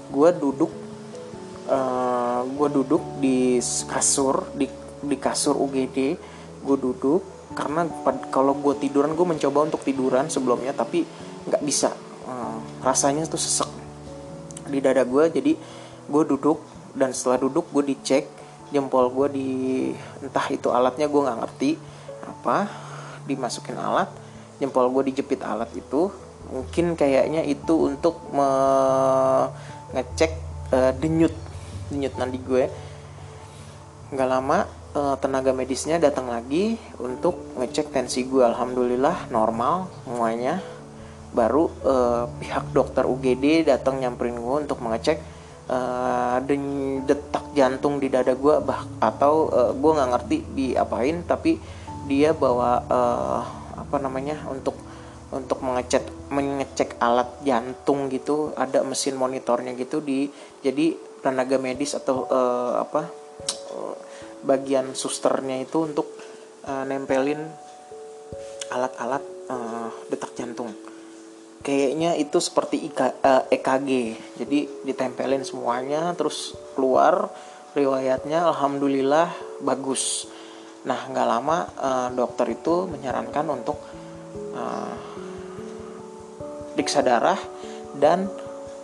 gue 0.09 0.29
duduk 0.33 0.71
uh, 1.69 2.41
gue 2.41 2.67
duduk 2.73 3.01
di 3.21 3.61
kasur 3.85 4.49
di 4.57 4.65
di 5.05 5.17
kasur 5.21 5.53
UGD 5.61 5.97
gue 6.65 6.77
duduk 6.81 7.21
karena 7.53 7.87
kalau 8.33 8.53
gue 8.57 8.73
tiduran 8.81 9.13
gue 9.15 9.25
mencoba 9.25 9.65
untuk 9.69 9.81
tiduran 9.85 10.27
sebelumnya 10.29 10.73
tapi 10.73 11.05
nggak 11.47 11.63
bisa. 11.63 11.93
Hmm, 12.25 12.59
rasanya 12.81 13.25
tuh 13.29 13.39
sesek 13.39 13.69
di 14.67 14.79
dada 14.81 15.05
gue 15.05 15.29
jadi 15.29 15.53
gue 16.09 16.23
duduk 16.25 16.59
dan 16.97 17.13
setelah 17.13 17.37
duduk 17.45 17.69
gue 17.69 17.83
dicek 17.93 18.25
jempol 18.73 19.09
gue 19.13 19.27
di 19.37 19.49
entah 20.25 20.49
itu 20.49 20.73
alatnya 20.73 21.05
gue 21.05 21.21
nggak 21.21 21.39
ngerti 21.45 21.77
apa 22.25 22.67
dimasukin 23.29 23.77
alat. 23.77 24.09
Jempol 24.59 24.89
gue 24.93 25.03
dijepit 25.13 25.41
alat 25.43 25.69
itu. 25.75 26.11
Mungkin 26.51 26.99
kayaknya 26.99 27.41
itu 27.47 27.87
untuk 27.87 28.19
mengecek 28.33 30.31
uh, 30.75 30.91
denyut 30.97 31.33
denyut 31.87 32.13
nadi 32.17 32.39
gue 32.41 32.65
nggak 34.13 34.29
lama 34.29 34.65
uh, 34.93 35.15
tenaga 35.17 35.51
medisnya 35.51 35.97
datang 35.97 36.29
lagi 36.29 36.77
untuk 37.01 37.57
ngecek 37.57 37.93
tensi 37.93 38.25
gue 38.25 38.45
alhamdulillah 38.45 39.29
normal 39.33 39.89
semuanya. 40.05 40.61
Baru 41.33 41.73
uh, 41.81 42.29
pihak 42.37 42.69
dokter 42.77 43.09
UGD 43.09 43.65
datang 43.65 43.97
nyamperin 43.97 44.37
gue 44.37 44.55
untuk 44.69 44.77
mengecek 44.85 45.17
uh, 45.69 46.37
detak 47.03 47.45
jantung 47.57 47.97
di 47.97 48.07
dada 48.13 48.37
gue 48.37 48.55
bah 48.61 48.85
atau 49.01 49.49
uh, 49.49 49.71
gue 49.73 49.91
nggak 49.97 50.09
ngerti 50.13 50.37
diapain 50.53 51.25
tapi 51.25 51.57
dia 52.05 52.37
bawa 52.37 52.85
uh, 52.85 53.41
apa 53.81 53.97
namanya 53.97 54.45
untuk 54.45 54.77
untuk 55.33 55.65
mengecek 55.65 56.05
mengecek 56.29 57.01
alat 57.01 57.41
jantung 57.41 58.13
gitu. 58.13 58.53
Ada 58.53 58.85
mesin 58.85 59.17
monitornya 59.17 59.73
gitu 59.73 60.05
di 60.05 60.29
jadi 60.61 60.93
tenaga 61.25 61.57
medis 61.57 61.97
atau 61.97 62.29
uh, 62.29 62.77
apa 62.85 63.23
bagian 64.43 64.91
susternya 64.91 65.63
itu 65.63 65.87
untuk 65.87 66.07
uh, 66.67 66.83
nempelin 66.83 67.39
alat-alat 68.71 69.23
uh, 69.47 69.89
detak 70.11 70.35
jantung. 70.35 70.71
Kayaknya 71.63 72.19
itu 72.19 72.43
seperti 72.43 72.91
IK, 72.91 72.99
uh, 72.99 73.07
eh, 73.47 73.55
EKG 73.55 73.89
jadi 74.43 74.59
ditempelin 74.83 75.47
semuanya 75.47 76.11
terus 76.11 76.51
keluar 76.75 77.31
riwayatnya 77.71 78.43
alhamdulillah 78.51 79.31
bagus. 79.63 80.27
Nah 80.83 81.07
nggak 81.07 81.27
lama 81.27 81.57
uh, 81.79 82.09
dokter 82.11 82.51
itu 82.51 82.91
menyarankan 82.91 83.45
untuk 83.47 83.79
uh, 84.59 84.95
darah 86.99 87.39
dan 87.95 88.27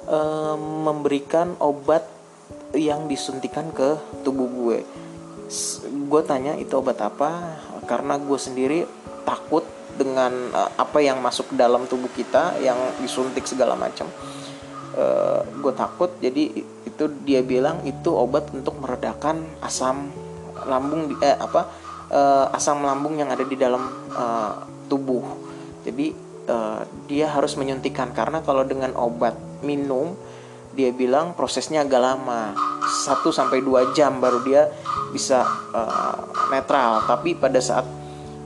uh, 0.07 0.55
memberikan 0.55 1.59
obat 1.59 2.07
yang 2.71 3.11
disuntikan 3.11 3.73
ke 3.75 3.99
tubuh 4.23 4.47
gue 4.47 4.79
gue 5.89 6.21
tanya 6.29 6.53
itu 6.61 6.77
obat 6.77 7.01
apa 7.01 7.57
karena 7.89 8.21
gue 8.21 8.37
sendiri 8.37 8.79
takut 9.25 9.65
dengan 9.97 10.31
uh, 10.53 10.71
apa 10.77 11.01
yang 11.01 11.19
masuk 11.19 11.51
ke 11.51 11.55
dalam 11.57 11.89
tubuh 11.89 12.09
kita 12.13 12.61
yang 12.61 12.77
disuntik 13.01 13.49
segala 13.49 13.73
macam. 13.73 14.05
Uh, 14.93 15.41
gue 15.61 15.73
takut 15.73 16.09
jadi 16.21 16.65
itu 16.65 17.03
dia 17.25 17.41
bilang 17.41 17.81
itu 17.85 18.09
obat 18.13 18.49
untuk 18.53 18.77
meredakan 18.81 19.45
asam 19.61 20.09
lambung 20.65 21.17
eh 21.21 21.37
apa 21.37 21.65
uh, 22.13 22.53
asam 22.53 22.85
lambung 22.85 23.17
yang 23.17 23.33
ada 23.33 23.41
di 23.41 23.57
dalam 23.57 23.89
uh, 24.13 24.53
tubuh. 24.85 25.25
Jadi 25.81 26.13
uh, 26.45 26.85
dia 27.09 27.25
harus 27.25 27.57
menyuntikkan 27.57 28.13
karena 28.13 28.45
kalau 28.45 28.61
dengan 28.65 28.93
obat 28.93 29.33
minum 29.65 30.13
dia 30.77 30.93
bilang 30.93 31.33
prosesnya 31.33 31.81
agak 31.81 32.01
lama 32.05 32.68
1 32.89 33.21
sampai 33.29 33.61
2 33.61 33.93
jam 33.93 34.17
baru 34.17 34.41
dia 34.41 34.65
bisa 35.13 35.45
uh, 35.73 36.49
netral. 36.49 37.05
Tapi 37.05 37.37
pada 37.37 37.61
saat 37.61 37.85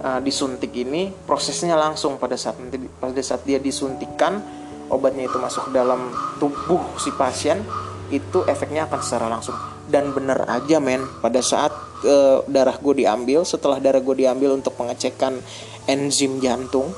uh, 0.03 0.19
disuntik 0.19 0.75
ini 0.75 1.09
prosesnya 1.23 1.79
langsung 1.79 2.19
pada 2.19 2.35
saat 2.35 2.59
nanti 2.59 2.83
pada 2.99 3.23
saat 3.23 3.47
dia 3.47 3.57
disuntikan 3.57 4.43
obatnya 4.91 5.31
itu 5.31 5.39
masuk 5.39 5.71
dalam 5.71 6.11
tubuh 6.37 6.83
si 6.99 7.09
pasien 7.15 7.63
itu 8.11 8.43
efeknya 8.45 8.85
akan 8.91 8.99
secara 8.99 9.31
langsung. 9.31 9.55
Dan 9.87 10.11
bener 10.11 10.43
aja 10.47 10.77
men 10.83 11.07
pada 11.23 11.39
saat 11.39 11.71
uh, 12.03 12.43
darah 12.45 12.75
gue 12.75 13.03
diambil 13.03 13.47
setelah 13.47 13.79
darah 13.79 14.03
gue 14.03 14.15
diambil 14.27 14.59
untuk 14.59 14.75
pengecekan 14.75 15.39
enzim 15.87 16.39
jantung 16.39 16.91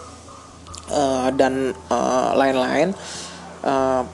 uh, 0.93 1.29
dan 1.33 1.73
lain-lain 2.37 2.93
uh, 3.65 4.05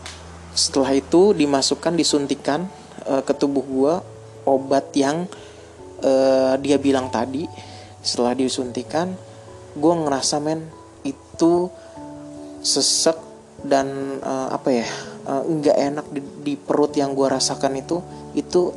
setelah 0.55 0.91
itu 0.95 1.31
dimasukkan 1.35 1.95
disuntikan 1.95 2.67
uh, 3.11 3.21
ke 3.21 3.33
tubuh 3.35 3.63
gue 3.67 3.93
obat 4.47 4.95
yang 4.95 5.27
uh, 6.01 6.55
dia 6.63 6.79
bilang 6.79 7.11
tadi 7.11 7.45
setelah 7.99 8.33
disuntikan 8.33 9.13
gue 9.75 9.93
ngerasa 9.93 10.39
men 10.39 10.63
itu 11.03 11.67
sesek 12.63 13.19
dan 13.61 14.17
uh, 14.23 14.49
apa 14.55 14.69
ya 14.73 14.87
nggak 15.27 15.77
uh, 15.77 15.85
enak 15.91 16.05
di, 16.09 16.21
di 16.41 16.53
perut 16.57 16.97
yang 16.97 17.13
gue 17.13 17.27
rasakan 17.29 17.77
itu 17.77 18.01
itu 18.33 18.73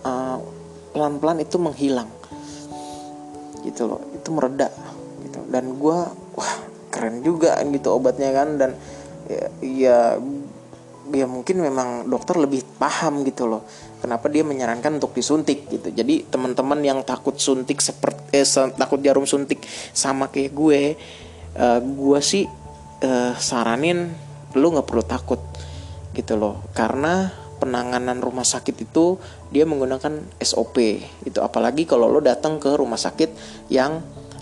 pelan 0.00 0.40
pelan-pelan 0.90 1.38
itu 1.44 1.56
menghilang. 1.60 2.10
Gitu 3.62 3.86
loh 3.86 4.02
itu 4.16 4.28
mereda 4.34 4.72
gitu. 5.22 5.38
Dan 5.46 5.78
gue 5.78 5.98
wah 6.10 6.54
keren 6.90 7.22
juga 7.22 7.54
gitu 7.62 7.94
obatnya 7.94 8.34
kan 8.34 8.58
dan 8.58 8.70
ya, 9.30 9.44
ya 9.62 9.98
ya 11.12 11.26
mungkin 11.26 11.60
memang 11.60 12.06
dokter 12.06 12.38
lebih 12.38 12.62
paham 12.78 13.26
gitu 13.26 13.50
loh 13.50 13.62
kenapa 14.00 14.32
dia 14.32 14.42
menyarankan 14.42 14.96
untuk 14.96 15.12
disuntik 15.12 15.68
gitu. 15.68 15.92
Jadi 15.92 16.26
teman-teman 16.26 16.80
yang 16.80 17.04
takut 17.04 17.36
suntik 17.36 17.84
seperti 17.84 18.32
eh, 18.32 18.48
takut 18.74 18.98
jarum 19.04 19.28
suntik 19.28 19.62
sama 19.92 20.32
kayak 20.32 20.52
gue 20.56 20.80
uh, 21.60 21.80
gue 21.84 22.20
sih 22.24 22.48
uh, 23.04 23.36
saranin 23.36 24.08
lu 24.56 24.66
nggak 24.72 24.88
perlu 24.88 25.04
takut 25.04 25.38
gitu 26.16 26.34
loh. 26.40 26.64
Karena 26.72 27.28
penanganan 27.60 28.24
rumah 28.24 28.48
sakit 28.48 28.88
itu 28.88 29.20
dia 29.52 29.68
menggunakan 29.68 30.40
SOP 30.40 30.80
itu 31.28 31.38
apalagi 31.44 31.84
kalau 31.84 32.08
lo 32.08 32.24
datang 32.24 32.56
ke 32.56 32.72
rumah 32.72 32.96
sakit 32.96 33.36
yang 33.68 34.00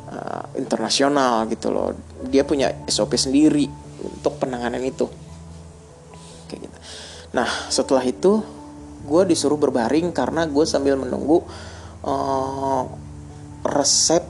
uh, 0.08 0.44
internasional 0.54 1.50
gitu 1.50 1.74
loh. 1.74 1.92
Dia 2.30 2.46
punya 2.46 2.70
SOP 2.86 3.18
sendiri 3.18 3.66
untuk 3.98 4.38
penanganan 4.38 4.80
itu 4.86 5.27
kayak 6.48 6.66
gitu 6.66 6.78
nah 7.36 7.48
setelah 7.68 8.02
itu 8.02 8.40
gue 9.04 9.22
disuruh 9.28 9.60
berbaring 9.60 10.10
karena 10.10 10.48
gue 10.48 10.64
sambil 10.64 10.96
menunggu 10.96 11.44
uh, 12.02 12.84
resep 13.62 14.24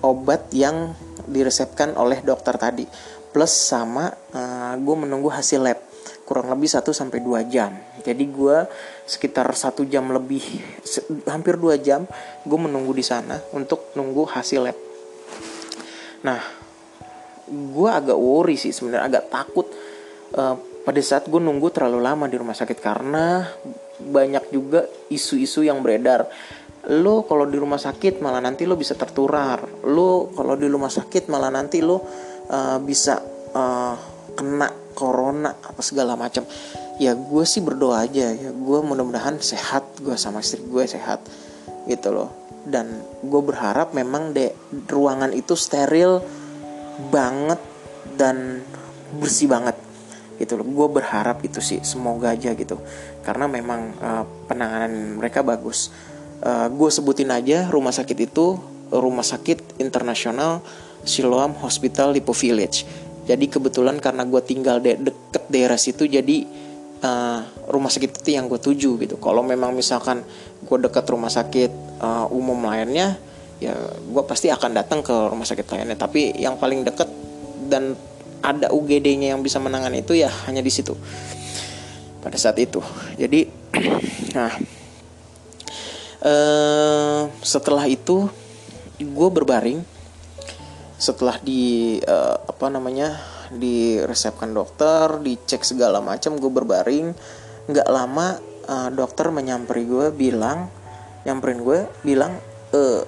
obat 0.00 0.48
yang 0.54 0.96
diresepkan 1.28 1.92
oleh 1.98 2.24
dokter 2.24 2.56
tadi 2.56 2.86
plus 3.30 3.52
sama 3.52 4.10
uh, 4.32 4.74
gue 4.78 4.96
menunggu 4.96 5.28
hasil 5.28 5.60
lab 5.60 5.90
kurang 6.30 6.46
lebih 6.46 6.70
1 6.70 6.86
sampai 6.94 7.18
2 7.26 7.50
jam. 7.50 7.74
Jadi 8.06 8.22
gue 8.30 8.62
sekitar 9.02 9.50
satu 9.50 9.82
jam 9.82 10.06
lebih 10.14 10.38
hampir 11.26 11.58
2 11.58 11.74
jam 11.82 12.06
gue 12.46 12.58
menunggu 12.58 12.94
di 12.94 13.02
sana 13.02 13.34
untuk 13.50 13.90
nunggu 13.98 14.30
hasil 14.30 14.70
lab. 14.70 14.78
Nah, 16.22 16.38
gue 17.50 17.90
agak 17.90 18.14
worry 18.14 18.54
sih 18.54 18.70
sebenarnya 18.70 19.10
agak 19.10 19.24
takut 19.26 19.66
uh, 20.38 20.54
pada 20.80 21.00
saat 21.04 21.28
gue 21.28 21.40
nunggu 21.40 21.68
terlalu 21.72 22.00
lama 22.00 22.24
di 22.24 22.36
rumah 22.40 22.56
sakit 22.56 22.78
karena 22.80 23.44
banyak 24.00 24.48
juga 24.48 24.88
isu-isu 25.12 25.60
yang 25.60 25.84
beredar. 25.84 26.24
Lo 26.88 27.28
kalau 27.28 27.44
di 27.44 27.60
rumah 27.60 27.76
sakit 27.76 28.24
malah 28.24 28.40
nanti 28.40 28.64
lo 28.64 28.74
bisa 28.80 28.96
tertular. 28.96 29.60
Lo 29.84 30.32
kalau 30.32 30.56
di 30.56 30.64
rumah 30.64 30.88
sakit 30.88 31.28
malah 31.28 31.52
nanti 31.52 31.84
lo 31.84 32.00
uh, 32.48 32.80
bisa 32.80 33.20
uh, 33.52 33.94
kena 34.32 34.72
corona 34.96 35.52
apa 35.60 35.80
segala 35.84 36.16
macam. 36.16 36.48
Ya 36.96 37.12
gue 37.12 37.44
sih 37.44 37.60
berdoa 37.60 38.08
aja 38.08 38.32
ya. 38.32 38.50
Gue 38.52 38.80
mudah-mudahan 38.80 39.36
sehat 39.44 40.00
gue 40.00 40.16
sama 40.16 40.40
istri 40.40 40.64
gue 40.64 40.84
sehat 40.88 41.20
gitu 41.84 42.08
loh. 42.08 42.32
Dan 42.64 43.04
gue 43.20 43.40
berharap 43.44 43.92
memang 43.92 44.32
de 44.32 44.52
ruangan 44.88 45.36
itu 45.36 45.52
steril 45.52 46.24
banget 47.12 47.60
dan 48.16 48.64
bersih 49.20 49.48
banget 49.48 49.76
gitu 50.40 50.56
loh. 50.56 50.64
Gue 50.64 50.88
berharap 51.00 51.44
itu 51.44 51.60
sih 51.60 51.84
semoga 51.84 52.32
aja 52.32 52.56
gitu. 52.56 52.80
Karena 53.20 53.44
memang 53.44 53.92
uh, 54.00 54.24
penanganan 54.48 55.20
mereka 55.20 55.44
bagus. 55.44 55.92
Uh, 56.40 56.64
eh, 56.64 56.68
gue 56.72 56.88
sebutin 56.88 57.28
aja 57.28 57.68
rumah 57.68 57.92
sakit 57.92 58.16
itu 58.16 58.56
rumah 58.88 59.22
sakit 59.22 59.76
internasional 59.76 60.64
Siloam 61.04 61.52
Hospital 61.60 62.16
Lipo 62.16 62.32
Village. 62.32 62.88
Jadi 63.28 63.46
kebetulan 63.46 64.00
karena 64.00 64.24
gue 64.24 64.40
tinggal 64.40 64.80
de 64.80 64.96
deket 64.96 65.44
daerah 65.52 65.76
situ 65.76 66.08
jadi 66.08 66.48
uh, 67.04 67.40
rumah 67.68 67.92
sakit 67.92 68.24
itu 68.24 68.30
yang 68.34 68.48
gue 68.48 68.58
tuju 68.58 68.96
gitu. 68.98 69.16
Kalau 69.20 69.44
memang 69.44 69.76
misalkan 69.76 70.24
gue 70.64 70.78
dekat 70.80 71.04
rumah 71.12 71.30
sakit 71.30 72.00
uh, 72.00 72.26
umum 72.32 72.58
lainnya 72.64 73.20
ya 73.60 73.76
gue 74.08 74.22
pasti 74.24 74.48
akan 74.48 74.72
datang 74.72 75.04
ke 75.04 75.12
rumah 75.12 75.44
sakit 75.44 75.68
lainnya. 75.68 75.96
Tapi 76.00 76.40
yang 76.40 76.56
paling 76.56 76.82
deket 76.82 77.08
dan 77.68 77.94
ada 78.40 78.72
UGD-nya 78.72 79.36
yang 79.36 79.40
bisa 79.44 79.60
menangani 79.60 80.00
itu 80.04 80.16
ya 80.16 80.32
hanya 80.48 80.64
di 80.64 80.72
situ. 80.72 80.96
Pada 82.20 82.36
saat 82.36 82.56
itu. 82.60 82.80
Jadi 83.16 83.48
nah 84.36 84.52
uh, 86.24 87.22
setelah 87.40 87.84
itu 87.88 88.28
gue 89.00 89.28
berbaring. 89.32 89.80
Setelah 91.00 91.40
di 91.40 91.96
uh, 92.04 92.36
apa 92.44 92.68
namanya 92.68 93.16
diresepkan 93.50 94.52
dokter 94.52 95.16
dicek 95.24 95.64
segala 95.64 96.04
macam 96.04 96.36
gue 96.36 96.52
berbaring. 96.52 97.12
Nggak 97.68 97.88
lama 97.88 98.36
uh, 98.68 98.88
dokter 98.92 99.32
menyamperi 99.32 99.88
gue 99.88 100.12
bilang 100.12 100.68
nyamperin 101.24 101.60
gue 101.60 101.78
bilang 102.00 102.32
uh, 102.72 103.00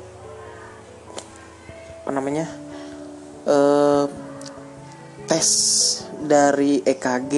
apa 2.03 2.11
namanya 2.13 2.47
uh, 3.49 4.05
tes 5.27 5.49
dari 6.23 6.83
EKG 6.83 7.35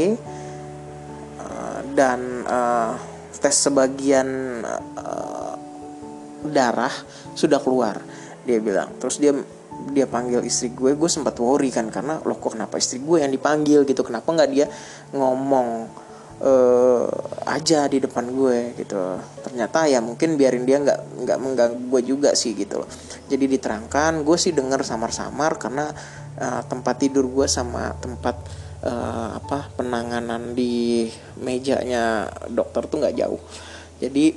uh, 1.41 1.81
dan 1.97 2.21
uh, 2.45 2.95
tes 3.39 3.55
sebagian 3.55 4.61
uh, 4.97 5.55
darah 6.49 6.93
sudah 7.33 7.61
keluar 7.61 8.01
dia 8.45 8.61
bilang. 8.61 8.93
Terus 9.01 9.17
dia 9.21 9.33
dia 9.91 10.07
panggil 10.07 10.45
istri 10.47 10.73
gue. 10.73 10.97
Gue 10.97 11.11
sempat 11.11 11.37
worry 11.41 11.69
kan 11.69 11.91
karena 11.91 12.21
loh 12.23 12.39
kok 12.39 12.57
kenapa 12.57 12.79
istri 12.79 13.03
gue 13.03 13.21
yang 13.25 13.33
dipanggil? 13.33 13.85
Gitu. 13.85 14.01
Kenapa 14.05 14.29
nggak 14.31 14.51
dia 14.53 14.67
ngomong 15.13 15.89
uh, 16.41 17.07
aja 17.47 17.87
di 17.87 18.03
depan 18.03 18.27
gue 18.33 18.75
gitu. 18.81 19.21
Ternyata 19.45 19.87
ya 19.87 20.01
mungkin 20.03 20.35
biarin 20.35 20.65
dia 20.67 20.81
nggak 20.83 21.23
nggak 21.23 21.39
mengganggu 21.39 21.83
gue 21.93 22.03
juga 22.03 22.31
sih 22.35 22.57
gitu 22.57 22.83
loh. 22.83 22.89
Jadi 23.31 23.45
diterangkan 23.47 24.27
gue 24.27 24.37
sih 24.41 24.51
dengar 24.51 24.83
samar-samar 24.83 25.61
karena 25.61 25.93
uh, 26.41 26.63
tempat 26.67 26.99
tidur 26.99 27.29
gue 27.31 27.47
sama 27.47 27.95
tempat 28.01 28.35
uh, 28.83 29.39
apa 29.39 29.71
penanganan 29.77 30.57
di 30.57 31.07
mejanya 31.39 32.33
dokter 32.51 32.89
tuh 32.89 33.05
nggak 33.05 33.17
jauh. 33.19 33.41
Jadi 34.03 34.35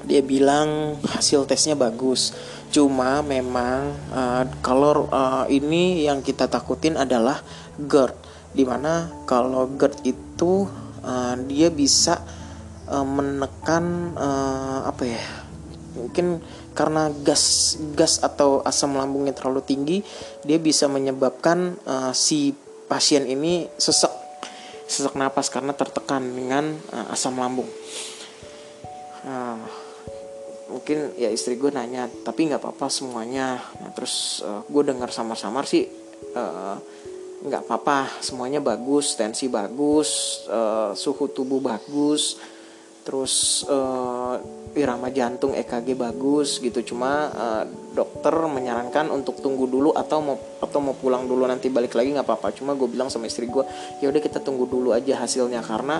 dia 0.00 0.22
bilang 0.24 0.96
hasil 1.04 1.44
tesnya 1.44 1.76
bagus. 1.76 2.32
Cuma 2.70 3.20
memang 3.20 3.92
uh, 4.14 4.46
kalau 4.62 5.10
uh, 5.10 5.44
ini 5.50 6.06
yang 6.06 6.22
kita 6.22 6.46
takutin 6.46 6.94
adalah 6.94 7.42
GERD 7.76 8.29
di 8.50 8.64
mana 8.66 9.08
kalau 9.26 9.70
GERD 9.78 10.10
itu 10.10 10.66
uh, 11.06 11.34
dia 11.46 11.70
bisa 11.70 12.18
uh, 12.90 13.06
menekan 13.06 14.14
uh, 14.18 14.90
apa 14.90 15.04
ya 15.06 15.24
mungkin 15.94 16.38
karena 16.74 17.10
gas 17.26 17.74
gas 17.98 18.22
atau 18.22 18.62
asam 18.62 18.94
lambungnya 18.94 19.34
terlalu 19.34 19.62
tinggi 19.66 19.98
dia 20.46 20.58
bisa 20.58 20.86
menyebabkan 20.86 21.78
uh, 21.86 22.14
si 22.14 22.54
pasien 22.86 23.26
ini 23.26 23.66
sesek 23.78 24.10
sesak 24.90 25.14
napas 25.14 25.46
karena 25.54 25.70
tertekan 25.70 26.34
dengan 26.34 26.74
uh, 26.90 27.14
asam 27.14 27.38
lambung. 27.38 27.70
Uh, 29.22 29.62
mungkin 30.70 31.14
ya 31.18 31.28
istri 31.28 31.58
gue 31.58 31.68
nanya 31.74 32.06
tapi 32.22 32.46
nggak 32.46 32.62
apa-apa 32.62 32.86
semuanya 32.88 33.58
nah, 33.82 33.90
terus 33.90 34.40
uh, 34.46 34.62
gue 34.70 34.82
dengar 34.86 35.10
samar-samar 35.10 35.66
sih 35.66 35.84
uh, 36.38 36.78
nggak 37.40 37.64
apa-apa 37.64 38.20
semuanya 38.20 38.60
bagus 38.60 39.16
tensi 39.16 39.48
bagus 39.48 40.42
uh, 40.52 40.92
suhu 40.92 41.32
tubuh 41.32 41.56
bagus 41.56 42.36
terus 43.00 43.64
uh, 43.64 44.36
irama 44.76 45.10
jantung 45.10 45.50
EKG 45.56 45.98
bagus 45.98 46.62
gitu. 46.62 46.94
Cuma 46.94 47.32
uh, 47.32 47.64
dokter 47.96 48.30
menyarankan 48.30 49.10
untuk 49.10 49.42
tunggu 49.42 49.66
dulu 49.66 49.90
atau 49.96 50.22
mau 50.22 50.36
atau 50.60 50.78
mau 50.78 50.94
pulang 50.94 51.26
dulu 51.26 51.48
nanti 51.48 51.72
balik 51.72 51.96
lagi 51.96 52.14
nggak 52.14 52.26
apa-apa. 52.26 52.54
Cuma 52.54 52.76
gue 52.78 52.86
bilang 52.86 53.10
sama 53.10 53.26
istri 53.26 53.50
gue 53.50 53.64
ya 53.98 54.06
udah 54.12 54.20
kita 54.22 54.38
tunggu 54.38 54.68
dulu 54.68 54.94
aja 54.94 55.18
hasilnya. 55.24 55.64
Karena 55.64 55.98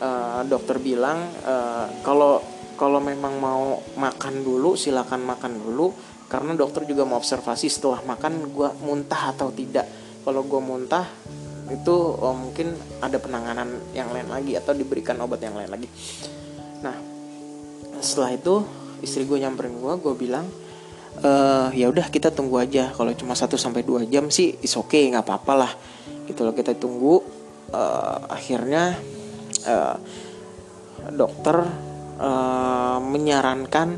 uh, 0.00 0.40
dokter 0.48 0.80
bilang 0.80 1.20
uh, 1.44 1.86
kalau 2.00 2.40
kalau 2.78 3.02
memang 3.02 3.34
mau 3.42 3.82
makan 3.98 4.40
dulu 4.40 4.78
silakan 4.78 5.26
makan 5.26 5.58
dulu. 5.58 5.92
Karena 6.28 6.52
dokter 6.52 6.84
juga 6.84 7.08
mau 7.08 7.16
observasi 7.16 7.72
setelah 7.72 8.04
makan 8.04 8.52
gue 8.52 8.68
muntah 8.84 9.32
atau 9.32 9.48
tidak 9.48 9.88
kalau 10.28 10.44
gue 10.44 10.60
muntah 10.60 11.08
itu 11.72 11.96
oh, 11.96 12.36
mungkin 12.36 12.76
ada 13.00 13.16
penanganan 13.16 13.80
yang 13.96 14.12
lain 14.12 14.28
lagi 14.28 14.60
atau 14.60 14.76
diberikan 14.76 15.16
obat 15.24 15.40
yang 15.40 15.56
lain 15.56 15.72
lagi. 15.72 15.88
Nah 16.84 16.92
setelah 18.04 18.36
itu 18.36 18.60
istri 19.00 19.24
gue 19.24 19.40
nyamperin 19.40 19.80
gue 19.80 19.94
gue 20.04 20.14
bilang 20.20 20.44
e, 21.16 21.30
ya 21.80 21.88
udah 21.88 22.12
kita 22.12 22.28
tunggu 22.28 22.60
aja. 22.60 22.92
Kalau 22.92 23.08
cuma 23.16 23.32
1 23.32 23.48
sampai 23.56 23.80
dua 23.88 24.04
jam 24.04 24.28
sih 24.28 24.60
is 24.60 24.76
oke 24.76 24.92
okay, 24.92 25.08
nggak 25.08 25.24
apa-apa 25.24 25.52
lah. 25.56 25.72
Gitu 26.28 26.44
loh 26.44 26.52
kita 26.52 26.76
tunggu 26.76 27.24
uh, 27.72 28.20
akhirnya 28.28 28.92
uh, 29.64 29.96
dokter 31.08 31.56
uh, 32.20 33.00
menyarankan 33.00 33.96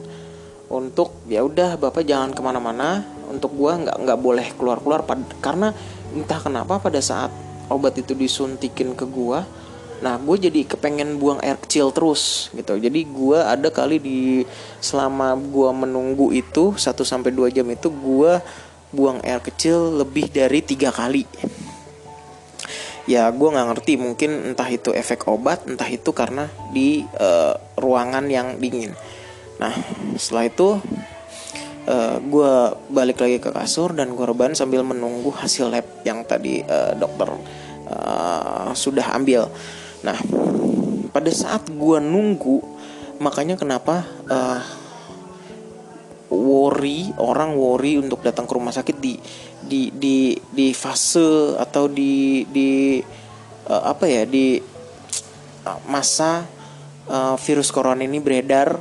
untuk 0.71 1.27
ya 1.27 1.43
udah 1.43 1.75
bapak 1.75 2.07
jangan 2.07 2.31
ke 2.31 2.39
mana-mana. 2.39 3.03
Untuk 3.27 3.55
gue 3.59 3.73
nggak 3.83 3.99
nggak 3.99 4.19
boleh 4.23 4.47
keluar-keluar 4.55 5.03
karena 5.43 5.75
entah 6.15 6.41
kenapa 6.43 6.83
pada 6.83 6.99
saat 6.99 7.31
obat 7.71 7.95
itu 7.99 8.13
disuntikin 8.19 8.93
ke 8.99 9.07
gue 9.07 9.41
nah 10.01 10.17
gue 10.17 10.37
jadi 10.49 10.65
kepengen 10.65 11.21
buang 11.21 11.45
air 11.45 11.61
kecil 11.61 11.93
terus 11.93 12.49
gitu. 12.57 12.81
Jadi 12.81 13.05
gue 13.05 13.37
ada 13.37 13.69
kali 13.69 14.01
di 14.01 14.21
selama 14.81 15.37
gue 15.37 15.71
menunggu 15.77 16.33
itu 16.33 16.73
1 16.73 16.81
sampai 17.05 17.29
dua 17.37 17.53
jam 17.53 17.69
itu 17.69 17.93
gue 17.93 18.41
buang 18.91 19.21
air 19.23 19.45
kecil 19.45 20.01
lebih 20.01 20.33
dari 20.33 20.65
tiga 20.65 20.89
kali. 20.89 21.29
Ya 23.05 23.29
gue 23.29 23.49
nggak 23.53 23.69
ngerti 23.77 24.01
mungkin 24.01 24.57
entah 24.57 24.69
itu 24.73 24.89
efek 24.97 25.29
obat 25.29 25.69
entah 25.69 25.89
itu 25.89 26.17
karena 26.17 26.49
di 26.73 27.05
uh, 27.21 27.53
ruangan 27.77 28.25
yang 28.33 28.57
dingin. 28.57 28.97
Nah 29.61 29.77
setelah 30.17 30.49
itu 30.49 30.81
uh, 31.87 31.93
eh, 31.93 32.17
gue 32.21 32.53
balik 32.91 33.23
lagi 33.23 33.39
ke 33.39 33.51
kasur 33.55 33.95
dan 33.97 34.13
gue 34.13 34.25
rebahan 34.27 34.53
sambil 34.53 34.85
menunggu 34.85 35.31
hasil 35.33 35.71
lab 35.71 35.87
yang 36.05 36.27
tadi 36.27 36.61
uh, 36.65 36.93
dokter 36.99 37.31
uh, 37.89 38.71
sudah 38.75 39.15
ambil. 39.17 39.49
Nah 40.05 40.19
pada 41.11 41.31
saat 41.31 41.69
gue 41.71 41.99
nunggu 42.03 42.63
makanya 43.21 43.57
kenapa 43.61 44.05
uh, 44.29 44.61
worry 46.31 47.11
orang 47.19 47.59
worry 47.59 47.99
untuk 47.99 48.23
datang 48.23 48.47
ke 48.47 48.53
rumah 48.55 48.73
sakit 48.73 48.97
di 48.97 49.19
di 49.61 49.91
di 49.93 50.33
di 50.51 50.73
fase 50.73 51.59
atau 51.59 51.91
di 51.91 52.47
di 52.49 53.03
uh, 53.69 53.83
apa 53.91 54.07
ya 54.07 54.23
di 54.25 54.57
masa 55.91 56.47
uh, 57.11 57.37
virus 57.37 57.69
corona 57.75 58.01
ini 58.01 58.23
beredar 58.23 58.81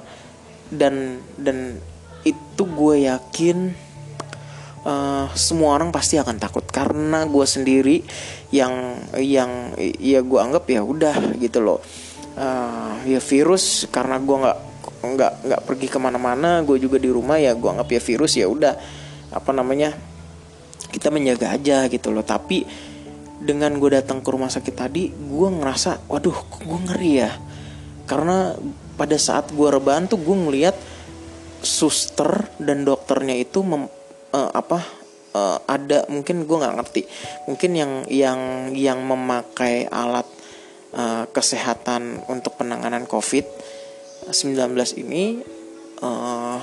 dan 0.69 1.19
dan 1.35 1.81
itu 2.27 2.63
gue 2.63 3.07
yakin 3.07 3.71
uh, 4.83 5.27
semua 5.35 5.75
orang 5.79 5.91
pasti 5.91 6.19
akan 6.19 6.37
takut. 6.39 6.65
Karena 6.67 7.23
gue 7.27 7.45
sendiri 7.45 8.03
yang 8.51 8.99
yang 9.19 9.75
ya 9.79 10.19
gue 10.23 10.39
anggap 10.39 10.65
ya 10.67 10.81
udah 10.83 11.39
gitu 11.39 11.59
loh. 11.63 11.79
Uh, 12.39 12.95
ya 13.03 13.19
virus 13.19 13.87
karena 13.91 14.15
gue 14.19 14.37
nggak 14.37 14.59
nggak 14.99 15.33
nggak 15.47 15.61
pergi 15.63 15.87
ke 15.91 15.99
mana-mana 15.99 16.63
gue 16.63 16.79
juga 16.79 16.99
di 16.99 17.11
rumah 17.11 17.35
ya 17.39 17.55
gue 17.55 17.69
anggap 17.69 17.89
ya 17.91 18.01
virus 18.01 18.33
ya 18.39 18.47
udah. 18.47 18.75
Apa 19.29 19.51
namanya 19.53 19.93
kita 20.89 21.13
menjaga 21.13 21.55
aja 21.55 21.85
gitu 21.87 22.11
loh. 22.11 22.23
Tapi 22.25 22.65
dengan 23.39 23.71
gue 23.79 23.95
datang 23.95 24.19
ke 24.19 24.29
rumah 24.35 24.51
sakit 24.51 24.75
tadi 24.75 25.07
gue 25.15 25.47
ngerasa 25.47 26.11
waduh 26.11 26.35
gue 26.59 26.79
ngeri 26.91 27.11
ya? 27.23 27.31
Karena 28.03 28.57
pada 28.99 29.15
saat 29.15 29.55
gue 29.55 29.67
rebahan 29.69 30.11
tuh 30.11 30.19
gue 30.19 30.35
ngeliat 30.35 30.75
suster 31.59 32.47
dan 32.59 32.87
dokternya 32.87 33.35
itu 33.35 33.63
mem, 33.63 33.87
uh, 34.31 34.49
apa 34.55 34.79
uh, 35.33 35.57
ada 35.67 36.05
mungkin 36.07 36.45
gue 36.45 36.57
nggak 36.57 36.75
ngerti. 36.79 37.01
Mungkin 37.47 37.71
yang 37.75 37.91
yang 38.07 38.39
yang 38.73 38.99
memakai 39.03 39.85
alat 39.89 40.25
uh, 40.93 41.25
kesehatan 41.29 42.23
untuk 42.31 42.55
penanganan 42.57 43.05
covid 43.05 43.45
19 44.29 44.75
ini 45.01 45.41
uh, 46.03 46.59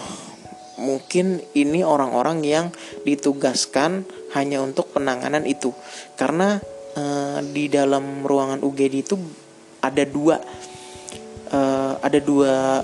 mungkin 0.76 1.40
ini 1.56 1.80
orang-orang 1.80 2.44
yang 2.44 2.66
ditugaskan 3.02 4.04
hanya 4.36 4.60
untuk 4.60 4.92
penanganan 4.92 5.48
itu. 5.48 5.72
Karena 6.14 6.60
uh, 6.96 7.38
di 7.40 7.68
dalam 7.72 8.24
ruangan 8.24 8.60
UGD 8.60 8.94
itu 9.00 9.16
ada 9.80 10.04
dua 10.04 10.36
uh, 11.52 11.94
ada 12.00 12.18
dua 12.20 12.82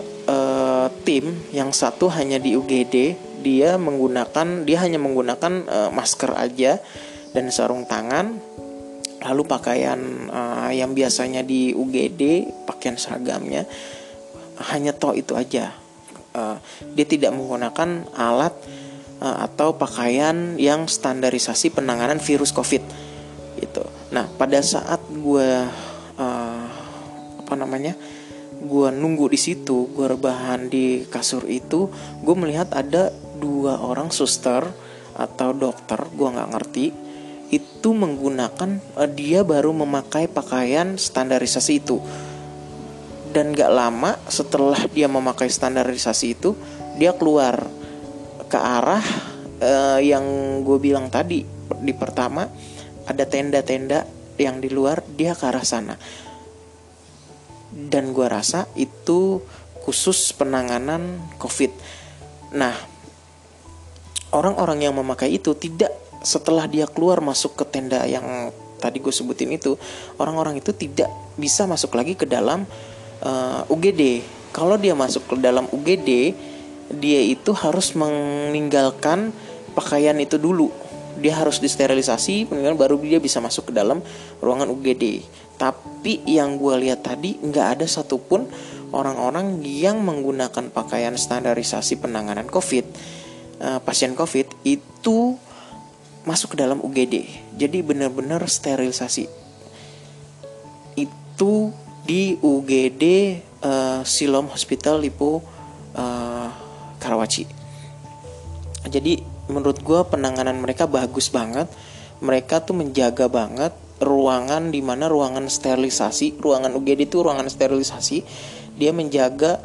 tim 1.03 1.37
yang 1.51 1.75
satu 1.75 2.09
hanya 2.15 2.39
di 2.39 2.55
UGD 2.55 3.19
dia 3.43 3.75
menggunakan 3.75 4.63
dia 4.63 4.79
hanya 4.81 5.03
menggunakan 5.03 5.53
uh, 5.67 5.91
masker 5.91 6.33
aja 6.39 6.79
dan 7.35 7.51
sarung 7.51 7.85
tangan. 7.85 8.39
Lalu 9.23 9.43
pakaian 9.47 9.99
uh, 10.31 10.71
yang 10.75 10.99
biasanya 10.99 11.47
di 11.47 11.71
UGD 11.71 12.51
pakaian 12.67 12.99
seragamnya 12.99 13.67
hanya 14.73 14.91
toh 14.95 15.15
itu 15.15 15.39
aja. 15.39 15.75
Uh, 16.33 16.59
dia 16.97 17.07
tidak 17.07 17.31
menggunakan 17.37 18.09
alat 18.17 18.55
uh, 19.23 19.47
atau 19.47 19.79
pakaian 19.79 20.59
yang 20.59 20.91
standarisasi 20.91 21.71
penanganan 21.71 22.19
virus 22.19 22.51
covid 22.51 22.83
itu 23.63 23.85
nah 24.11 24.27
pada 24.35 24.59
saat 24.61 24.99
gue 25.09 25.51
uh, 26.19 26.67
apa 27.39 27.55
namanya 27.55 27.95
gue 28.63 28.89
nunggu 28.95 29.27
di 29.27 29.39
situ 29.39 29.91
gue 29.91 30.07
rebahan 30.07 30.71
di 30.71 31.03
kasur 31.11 31.45
itu 31.51 31.91
gue 32.23 32.35
melihat 32.39 32.71
ada 32.71 33.11
dua 33.43 33.83
orang 33.83 34.15
suster 34.15 34.63
atau 35.19 35.51
dokter 35.51 35.99
gue 36.15 36.29
nggak 36.31 36.51
ngerti 36.55 36.87
itu 37.53 37.93
menggunakan 37.93 38.81
uh, 38.97 39.05
dia 39.05 39.45
baru 39.45 39.77
memakai 39.77 40.25
pakaian 40.25 40.97
standarisasi 40.97 41.85
itu. 41.85 42.01
Dan 43.33 43.53
gak 43.53 43.73
lama 43.73 44.17
setelah 44.29 44.89
dia 44.93 45.09
memakai 45.09 45.49
standarisasi 45.49 46.27
itu 46.37 46.57
dia 47.01 47.17
keluar 47.17 47.65
ke 48.49 48.59
arah 48.61 49.05
uh, 49.61 50.01
yang 50.01 50.25
gue 50.65 50.77
bilang 50.77 51.09
tadi 51.09 51.41
di 51.81 51.93
pertama 51.97 52.45
ada 53.09 53.25
tenda-tenda 53.25 54.05
yang 54.37 54.61
di 54.61 54.69
luar 54.69 55.01
dia 55.17 55.33
ke 55.33 55.49
arah 55.49 55.65
sana 55.65 55.97
dan 57.73 58.13
gue 58.13 58.29
rasa 58.29 58.69
itu 58.77 59.41
khusus 59.83 60.31
penanganan 60.37 61.19
COVID. 61.41 61.73
Nah, 62.55 62.77
orang-orang 64.31 64.87
yang 64.87 64.95
memakai 64.95 65.35
itu 65.35 65.57
tidak 65.57 65.91
setelah 66.23 66.71
dia 66.71 66.87
keluar 66.87 67.19
masuk 67.19 67.59
ke 67.59 67.65
tenda 67.67 68.07
yang 68.07 68.55
tadi 68.79 68.99
gue 68.99 69.11
sebutin 69.11 69.51
itu, 69.55 69.75
orang-orang 70.19 70.59
itu 70.59 70.71
tidak 70.75 71.11
bisa 71.39 71.67
masuk 71.67 71.95
lagi 71.95 72.19
ke 72.19 72.27
dalam 72.27 72.67
uh, 73.23 73.63
eh, 73.63 73.73
UGD. 73.73 74.03
Kalau 74.53 74.77
dia 74.77 74.93
masuk 74.93 75.23
ke 75.33 75.35
dalam 75.39 75.71
UGD, 75.71 76.35
dia 76.93 77.21
itu 77.25 77.51
harus 77.57 77.95
meninggalkan 77.97 79.33
pakaian 79.73 80.19
itu 80.21 80.37
dulu. 80.37 80.69
Dia 81.23 81.39
harus 81.39 81.63
disterilisasi, 81.63 82.51
baru 82.77 82.99
dia 83.01 83.23
bisa 83.23 83.39
masuk 83.39 83.71
ke 83.71 83.73
dalam 83.73 84.03
ruangan 84.43 84.69
UGD. 84.69 85.23
Tapi 85.57 86.25
yang 86.27 86.59
gue 86.59 86.75
lihat 86.83 87.07
tadi 87.07 87.39
nggak 87.39 87.79
ada 87.79 87.87
satupun 87.87 88.49
orang-orang 88.93 89.65
yang 89.65 90.05
menggunakan 90.05 90.69
pakaian 90.69 91.17
standarisasi 91.17 91.99
penanganan 91.99 92.47
COVID, 92.47 92.85
uh, 93.65 93.81
pasien 93.81 94.13
COVID 94.13 94.67
itu 94.69 95.41
masuk 96.23 96.55
ke 96.55 96.57
dalam 96.61 96.79
UGD. 96.79 97.27
Jadi 97.59 97.79
benar-benar 97.83 98.45
sterilisasi. 98.47 99.27
Itu 100.95 101.75
di 102.03 102.35
UGD 102.39 103.03
uh, 103.63 103.67
eh, 103.67 104.01
Silom 104.03 104.51
Hospital 104.51 105.03
Lipo 105.03 105.43
uh, 105.95 106.49
Karawaci. 106.99 107.47
Jadi 108.87 109.23
menurut 109.51 109.83
gue 109.83 110.01
penanganan 110.07 110.59
mereka 110.59 110.87
bagus 110.87 111.31
banget. 111.31 111.67
Mereka 112.23 112.63
tuh 112.63 112.79
menjaga 112.79 113.27
banget 113.27 113.75
ruangan 114.03 114.75
di 114.75 114.83
mana 114.83 115.07
ruangan 115.07 115.47
sterilisasi, 115.47 116.43
ruangan 116.43 116.75
UGD 116.75 117.09
itu 117.09 117.23
ruangan 117.23 117.47
sterilisasi, 117.47 118.27
dia 118.77 118.91
menjaga 118.91 119.63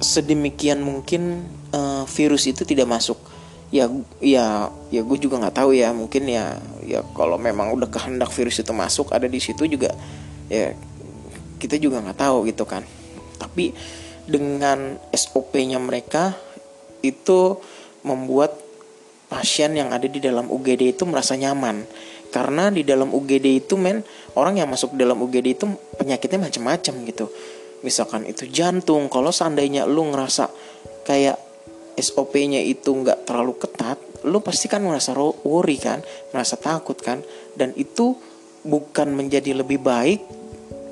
sedemikian 0.00 0.80
mungkin 0.80 1.44
uh, 1.76 2.08
virus 2.08 2.48
itu 2.48 2.64
tidak 2.64 2.88
masuk. 2.88 3.20
Ya, 3.68 3.84
ya, 4.24 4.72
ya 4.88 5.04
gue 5.04 5.18
juga 5.20 5.36
nggak 5.44 5.60
tahu 5.60 5.76
ya. 5.76 5.92
Mungkin 5.92 6.24
ya, 6.24 6.56
ya 6.82 7.04
kalau 7.12 7.36
memang 7.36 7.76
udah 7.76 7.92
kehendak 7.92 8.32
virus 8.32 8.64
itu 8.64 8.72
masuk 8.72 9.12
ada 9.12 9.28
di 9.28 9.36
situ 9.36 9.68
juga, 9.68 9.92
ya 10.48 10.72
kita 11.60 11.76
juga 11.76 12.00
nggak 12.00 12.18
tahu 12.18 12.48
gitu 12.48 12.64
kan. 12.64 12.80
Tapi 13.36 13.76
dengan 14.24 14.96
SOP-nya 15.12 15.76
mereka 15.76 16.32
itu 17.04 17.60
membuat 18.02 18.56
pasien 19.28 19.76
yang 19.76 19.92
ada 19.92 20.08
di 20.08 20.18
dalam 20.18 20.48
UGD 20.48 20.96
itu 20.96 21.04
merasa 21.04 21.36
nyaman 21.36 21.84
karena 22.28 22.68
di 22.68 22.84
dalam 22.84 23.08
UGD 23.08 23.64
itu 23.64 23.80
men 23.80 24.04
orang 24.36 24.60
yang 24.60 24.68
masuk 24.68 24.92
dalam 24.94 25.16
UGD 25.16 25.46
itu 25.56 25.64
penyakitnya 25.96 26.48
macam-macam 26.48 26.94
gitu. 27.08 27.26
Misalkan 27.80 28.28
itu 28.28 28.44
jantung 28.50 29.08
kalau 29.08 29.32
seandainya 29.32 29.88
lu 29.88 30.12
ngerasa 30.12 30.50
kayak 31.08 31.40
SOP-nya 31.98 32.60
itu 32.62 32.92
nggak 32.92 33.26
terlalu 33.26 33.56
ketat 33.58 33.98
lu 34.26 34.42
pasti 34.42 34.66
kan 34.66 34.82
merasa 34.82 35.14
worry 35.16 35.78
kan 35.80 36.04
merasa 36.34 36.60
takut 36.60 36.98
kan. 37.00 37.24
Dan 37.56 37.72
itu 37.80 38.12
bukan 38.66 39.14
menjadi 39.16 39.56
lebih 39.56 39.80
baik 39.80 40.20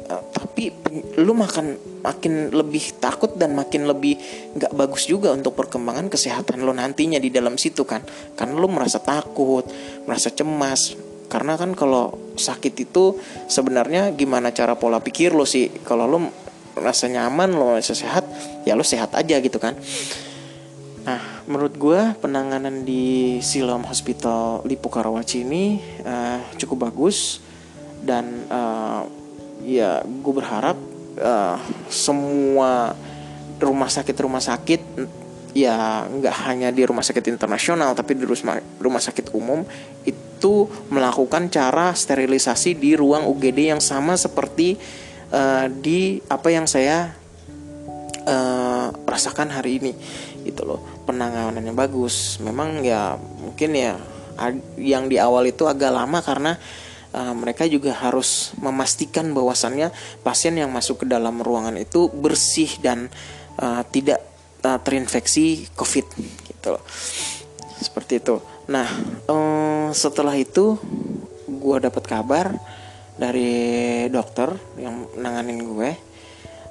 eh, 0.08 0.22
tapi 0.32 0.72
lu 1.20 1.36
makan 1.36 2.00
makin 2.00 2.54
lebih 2.54 2.96
takut 2.96 3.34
dan 3.36 3.52
makin 3.52 3.84
lebih 3.84 4.16
nggak 4.56 4.72
bagus 4.72 5.04
juga 5.10 5.34
untuk 5.36 5.52
perkembangan 5.58 6.08
kesehatan 6.08 6.64
lo 6.64 6.72
nantinya 6.72 7.20
di 7.20 7.28
dalam 7.28 7.60
situ 7.60 7.84
kan. 7.84 8.00
Karena 8.32 8.56
lu 8.56 8.72
merasa 8.72 9.02
takut 9.02 9.68
merasa 10.08 10.32
cemas 10.32 11.05
karena 11.26 11.58
kan 11.58 11.74
kalau 11.74 12.14
sakit 12.38 12.74
itu 12.86 13.18
sebenarnya 13.50 14.14
gimana 14.14 14.54
cara 14.54 14.78
pola 14.78 15.02
pikir 15.02 15.34
lo 15.34 15.42
sih? 15.42 15.70
Kalau 15.82 16.06
lo 16.06 16.18
rasa 16.76 17.08
nyaman 17.08 17.56
lo 17.56 17.74
rasa 17.74 17.96
sehat 17.96 18.28
ya 18.68 18.78
lo 18.78 18.86
sehat 18.86 19.14
aja 19.18 19.42
gitu 19.42 19.58
kan. 19.58 19.74
Nah 21.02 21.42
menurut 21.50 21.74
gue 21.74 22.00
penanganan 22.22 22.86
di 22.86 23.38
Siloam 23.42 23.82
Hospital 23.86 24.62
Lipo 24.66 24.86
Karawaci 24.86 25.42
ini 25.42 25.82
uh, 26.06 26.38
cukup 26.58 26.90
bagus. 26.90 27.42
Dan 28.06 28.46
uh, 28.46 29.02
ya 29.66 29.98
gue 30.06 30.32
berharap 30.34 30.78
uh, 31.18 31.58
semua 31.90 32.94
rumah 33.58 33.90
sakit 33.90 34.16
rumah 34.20 34.42
sakit 34.42 34.80
ya 35.56 36.04
nggak 36.04 36.36
hanya 36.44 36.68
di 36.68 36.84
rumah 36.84 37.00
sakit 37.00 37.32
internasional 37.32 37.96
tapi 37.96 38.12
di 38.12 38.28
rumah 38.28 38.60
rumah 38.76 39.00
sakit 39.00 39.32
umum 39.32 39.64
itu 40.04 40.25
melakukan 40.92 41.48
cara 41.52 41.92
sterilisasi 41.92 42.76
di 42.76 42.94
ruang 42.98 43.28
UGD 43.28 43.76
yang 43.76 43.82
sama 43.82 44.14
seperti 44.18 44.78
uh, 45.30 45.66
di 45.70 46.18
apa 46.26 46.48
yang 46.50 46.66
saya 46.66 47.14
uh, 48.26 48.88
rasakan 49.06 49.54
hari 49.54 49.78
ini 49.82 49.92
itu 50.46 50.62
loh 50.62 50.82
penanganannya 51.06 51.74
bagus 51.74 52.38
memang 52.42 52.82
ya 52.82 53.18
mungkin 53.18 53.74
ya 53.74 53.98
yang 54.76 55.08
di 55.08 55.16
awal 55.16 55.48
itu 55.48 55.64
agak 55.64 55.90
lama 55.90 56.20
karena 56.20 56.52
uh, 57.16 57.32
mereka 57.32 57.64
juga 57.64 57.96
harus 57.96 58.52
memastikan 58.60 59.32
bahwasannya 59.32 59.90
pasien 60.20 60.54
yang 60.60 60.68
masuk 60.68 61.04
ke 61.04 61.06
dalam 61.08 61.40
ruangan 61.40 61.74
itu 61.80 62.12
bersih 62.12 62.68
dan 62.84 63.08
uh, 63.56 63.82
tidak 63.88 64.20
uh, 64.62 64.78
terinfeksi 64.82 65.70
COVID 65.72 66.06
gitu 66.52 66.68
loh. 66.76 66.84
Seperti 67.80 68.20
itu. 68.20 68.55
Nah, 68.66 68.88
um, 69.30 69.94
setelah 69.94 70.34
itu 70.34 70.74
gue 71.46 71.76
dapat 71.78 72.02
kabar 72.02 72.46
dari 73.14 74.06
dokter 74.10 74.58
yang 74.74 75.06
nanganin 75.14 75.62
gue. 75.62 75.90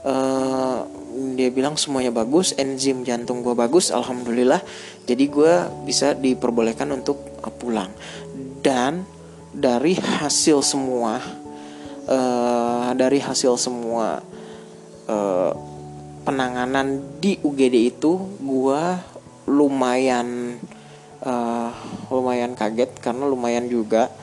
Uh, 0.05 0.86
dia 1.34 1.49
bilang 1.49 1.79
semuanya 1.79 2.12
bagus, 2.12 2.53
enzim 2.60 3.08
jantung 3.08 3.41
gue 3.41 3.55
bagus, 3.55 3.89
alhamdulillah. 3.95 4.60
Jadi 5.08 5.25
gue 5.31 5.53
bisa 5.88 6.12
diperbolehkan 6.13 6.91
untuk 6.91 7.17
pulang. 7.58 7.89
Dan 8.60 9.08
dari 9.55 9.95
hasil 9.95 10.60
semua, 10.62 11.23
uh, 12.12 12.91
dari 12.91 13.23
hasil 13.23 13.55
semua 13.55 14.19
uh, 15.08 15.51
penanganan 16.27 16.99
di 17.23 17.39
UGD 17.39 17.95
itu 17.95 18.19
gue 18.43 18.84
lumayan 19.47 20.60
uh, 21.25 21.69
lumayan 22.13 22.53
kaget 22.53 22.93
karena 23.01 23.25
lumayan 23.27 23.67
juga 23.67 24.13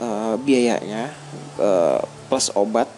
uh, 0.00 0.34
biayanya 0.40 1.12
uh, 1.60 2.00
plus 2.26 2.50
obat 2.56 2.90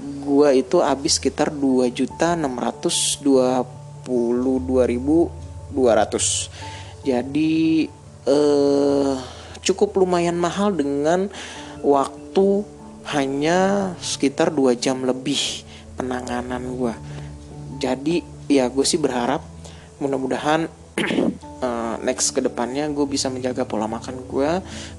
gue 0.00 0.48
itu 0.56 0.80
habis 0.80 1.20
sekitar 1.20 1.52
dua 1.52 1.88
juta 1.92 2.32
enam 2.32 2.56
ratus 2.56 3.20
dua 3.20 3.66
puluh 4.04 4.56
dua 4.62 4.88
ribu 4.88 5.28
dua 5.68 5.98
ratus. 5.98 6.48
Jadi 7.04 7.84
uh, 8.24 9.16
cukup 9.60 9.96
lumayan 10.00 10.40
mahal 10.40 10.72
dengan 10.72 11.28
waktu 11.84 12.64
hanya 13.12 13.92
sekitar 14.00 14.52
dua 14.52 14.76
jam 14.76 15.04
lebih 15.04 15.64
penanganan 15.96 16.76
gue 16.76 16.94
jadi 17.80 18.20
ya 18.46 18.68
gue 18.68 18.84
sih 18.84 19.00
berharap 19.00 19.40
mudah-mudahan 19.98 20.68
uh, 21.64 21.89
next 22.02 22.32
ke 22.32 22.40
depannya 22.40 22.88
gue 22.90 23.06
bisa 23.06 23.28
menjaga 23.28 23.64
pola 23.68 23.86
makan 23.86 24.26
gue 24.26 24.50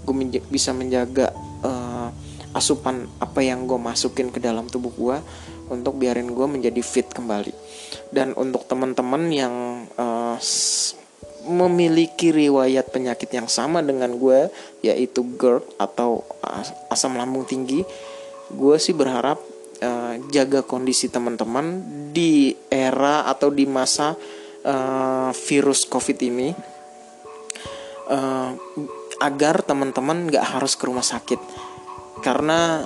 gue 0.05 0.15
menja 0.15 0.39
bisa 0.49 0.71
menjaga 0.71 1.33
uh, 1.65 2.09
asupan 2.51 3.07
apa 3.19 3.39
yang 3.39 3.63
gue 3.63 3.79
masukin 3.79 4.27
ke 4.27 4.39
dalam 4.43 4.67
tubuh 4.67 4.91
gue 4.91 5.17
untuk 5.71 5.95
biarin 5.95 6.27
gue 6.27 6.47
menjadi 6.51 6.83
fit 6.83 7.07
kembali. 7.07 7.55
Dan 8.11 8.35
untuk 8.35 8.67
teman-teman 8.67 9.31
yang 9.31 9.55
uh, 9.95 10.35
memiliki 11.47 12.29
riwayat 12.29 12.91
penyakit 12.91 13.31
yang 13.33 13.47
sama 13.49 13.81
dengan 13.81 14.13
gue 14.13 14.51
yaitu 14.85 15.25
GERD 15.39 15.65
atau 15.81 16.21
asam 16.91 17.17
lambung 17.17 17.49
tinggi 17.49 17.81
gue 18.53 18.77
sih 18.77 18.93
berharap 18.93 19.41
uh, 19.81 20.21
jaga 20.29 20.61
kondisi 20.61 21.09
teman-teman 21.09 21.81
di 22.13 22.53
era 22.69 23.25
atau 23.25 23.49
di 23.49 23.65
masa 23.65 24.13
uh, 24.69 25.33
virus 25.33 25.89
COVID 25.89 26.17
ini 26.21 26.53
uh, 28.11 28.51
agar 29.23 29.63
teman-teman 29.63 30.27
nggak 30.27 30.45
harus 30.57 30.75
ke 30.75 30.83
rumah 30.85 31.05
sakit. 31.05 31.39
Karena 32.21 32.83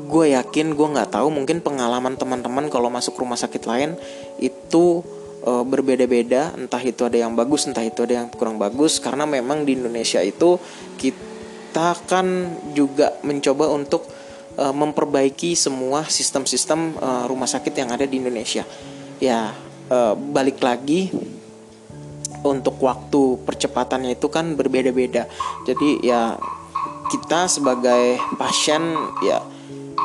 gue 0.00 0.32
yakin 0.32 0.72
gue 0.72 0.88
nggak 0.96 1.12
tahu 1.12 1.28
mungkin 1.28 1.60
pengalaman 1.60 2.16
teman-teman 2.16 2.72
kalau 2.72 2.88
masuk 2.88 3.20
rumah 3.20 3.36
sakit 3.36 3.68
lain 3.68 4.00
itu 4.40 5.04
uh, 5.44 5.62
berbeda-beda. 5.62 6.56
Entah 6.56 6.80
itu 6.80 7.04
ada 7.04 7.20
yang 7.20 7.36
bagus 7.36 7.68
entah 7.68 7.84
itu 7.84 8.02
ada 8.02 8.24
yang 8.24 8.28
kurang 8.32 8.56
bagus. 8.56 8.98
Karena 8.98 9.28
memang 9.28 9.68
di 9.68 9.76
Indonesia 9.76 10.24
itu 10.24 10.56
kita 10.96 11.94
kan 12.08 12.26
juga 12.72 13.20
mencoba 13.22 13.68
untuk 13.70 14.08
uh, 14.56 14.74
memperbaiki 14.74 15.52
semua 15.54 16.08
sistem-sistem 16.08 16.96
uh, 16.98 17.24
rumah 17.28 17.46
sakit 17.46 17.74
yang 17.76 17.92
ada 17.92 18.08
di 18.08 18.18
Indonesia. 18.18 18.64
Ya, 19.20 19.52
uh, 19.92 20.16
balik 20.16 20.64
lagi 20.64 21.12
untuk 22.44 22.80
waktu 22.80 23.40
percepatannya 23.44 24.16
itu 24.16 24.28
kan 24.32 24.56
berbeda-beda. 24.56 25.28
Jadi 25.68 26.00
ya 26.04 26.36
kita 27.10 27.50
sebagai 27.50 28.22
pasien 28.38 28.94
ya 29.20 29.42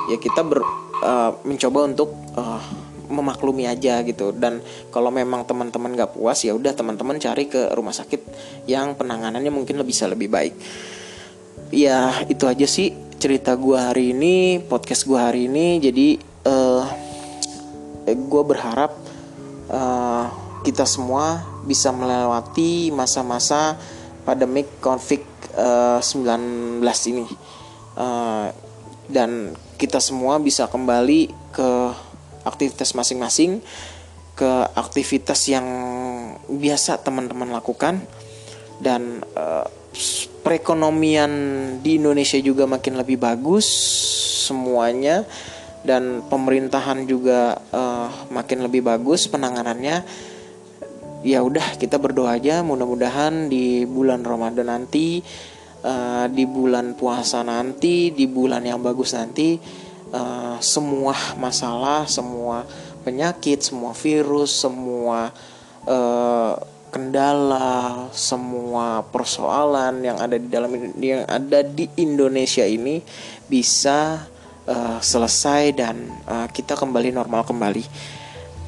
ya 0.09 0.17
kita 0.17 0.41
ber, 0.41 0.61
uh, 1.01 1.31
mencoba 1.45 1.85
untuk 1.85 2.09
uh, 2.35 2.61
memaklumi 3.09 3.69
aja 3.69 4.01
gitu. 4.01 4.33
Dan 4.33 4.59
kalau 4.89 5.13
memang 5.13 5.45
teman-teman 5.45 5.93
gak 5.93 6.17
puas 6.17 6.41
ya 6.41 6.57
udah 6.57 6.73
teman-teman 6.73 7.21
cari 7.21 7.45
ke 7.45 7.71
rumah 7.77 7.93
sakit 7.93 8.21
yang 8.65 8.97
penanganannya 8.97 9.53
mungkin 9.53 9.77
lebih 9.79 9.93
bisa 9.93 10.09
lebih 10.09 10.29
baik. 10.29 10.53
Ya 11.73 12.13
itu 12.29 12.45
aja 12.45 12.65
sih 12.65 12.93
cerita 13.15 13.55
gue 13.57 13.77
hari 13.77 14.11
ini 14.13 14.59
podcast 14.65 15.05
gue 15.05 15.17
hari 15.17 15.47
ini. 15.47 15.79
Jadi 15.81 16.07
uh, 16.45 16.83
eh, 18.05 18.17
gue 18.17 18.43
berharap 18.45 18.91
uh, 19.69 20.25
kita 20.65 20.85
semua 20.85 21.54
bisa 21.65 21.89
melewati 21.89 22.93
masa-masa 22.93 23.75
pandemik 24.25 24.81
konflik 24.81 25.25
uh, 25.57 26.01
19 26.01 26.81
ini. 27.11 27.25
Uh, 27.95 28.49
dan 29.05 29.53
kita 29.77 30.01
semua 30.01 30.41
bisa 30.41 30.65
kembali 30.65 31.29
ke 31.53 31.69
aktivitas 32.45 32.97
masing-masing 32.97 33.61
ke 34.35 34.51
aktivitas 34.75 35.47
yang 35.47 35.65
biasa 36.49 36.99
teman-teman 37.01 37.53
lakukan. 37.53 38.01
Dan 38.75 39.23
uh, 39.37 39.63
perekonomian 40.43 41.31
di 41.79 41.95
Indonesia 41.95 42.35
juga 42.43 42.67
makin 42.67 42.99
lebih 42.99 43.21
bagus 43.21 43.65
semuanya. 44.49 45.23
Dan 45.85 46.25
pemerintahan 46.25 47.05
juga 47.05 47.61
uh, 47.69 48.09
makin 48.33 48.65
lebih 48.65 48.81
bagus 48.81 49.29
penanganannya 49.29 50.01
ya 51.25 51.41
udah 51.41 51.81
kita 51.81 51.97
berdoa 51.97 52.37
aja 52.37 52.61
mudah-mudahan 52.61 53.49
di 53.49 53.89
bulan 53.89 54.21
Ramadan 54.21 54.69
nanti 54.69 55.25
uh, 55.81 56.29
di 56.29 56.45
bulan 56.45 56.93
puasa 56.93 57.41
nanti 57.41 58.13
di 58.13 58.29
bulan 58.29 58.61
yang 58.61 58.77
bagus 58.85 59.17
nanti 59.17 59.57
uh, 60.13 60.61
semua 60.61 61.17
masalah 61.41 62.05
semua 62.05 62.61
penyakit 63.01 63.65
semua 63.65 63.97
virus 63.97 64.53
semua 64.53 65.33
uh, 65.89 66.53
kendala, 66.95 68.07
semua 68.15 69.03
persoalan 69.11 69.99
yang 69.99 70.15
ada 70.15 70.39
di 70.39 70.47
dalam 70.47 70.71
yang 70.95 71.27
ada 71.27 71.59
di 71.59 71.91
Indonesia 71.99 72.63
ini 72.63 73.03
bisa 73.51 74.23
uh, 74.63 75.03
selesai 75.03 75.75
dan 75.75 76.07
uh, 76.23 76.47
kita 76.47 76.79
kembali 76.79 77.11
normal 77.11 77.43
kembali. 77.43 77.83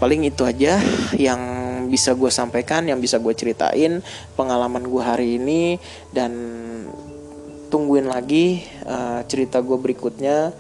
Paling 0.04 0.28
itu 0.28 0.44
aja 0.44 0.76
bisa 1.88 2.14
gue 2.14 2.30
sampaikan, 2.30 2.86
yang 2.86 3.02
bisa 3.02 3.18
gue 3.18 3.34
ceritain 3.34 4.04
pengalaman 4.36 4.84
gue 4.86 5.04
hari 5.04 5.42
ini 5.42 5.82
dan 6.12 6.32
tungguin 7.68 8.08
lagi 8.08 8.64
uh, 8.88 9.24
cerita 9.28 9.60
gue 9.64 9.78
berikutnya. 9.80 10.52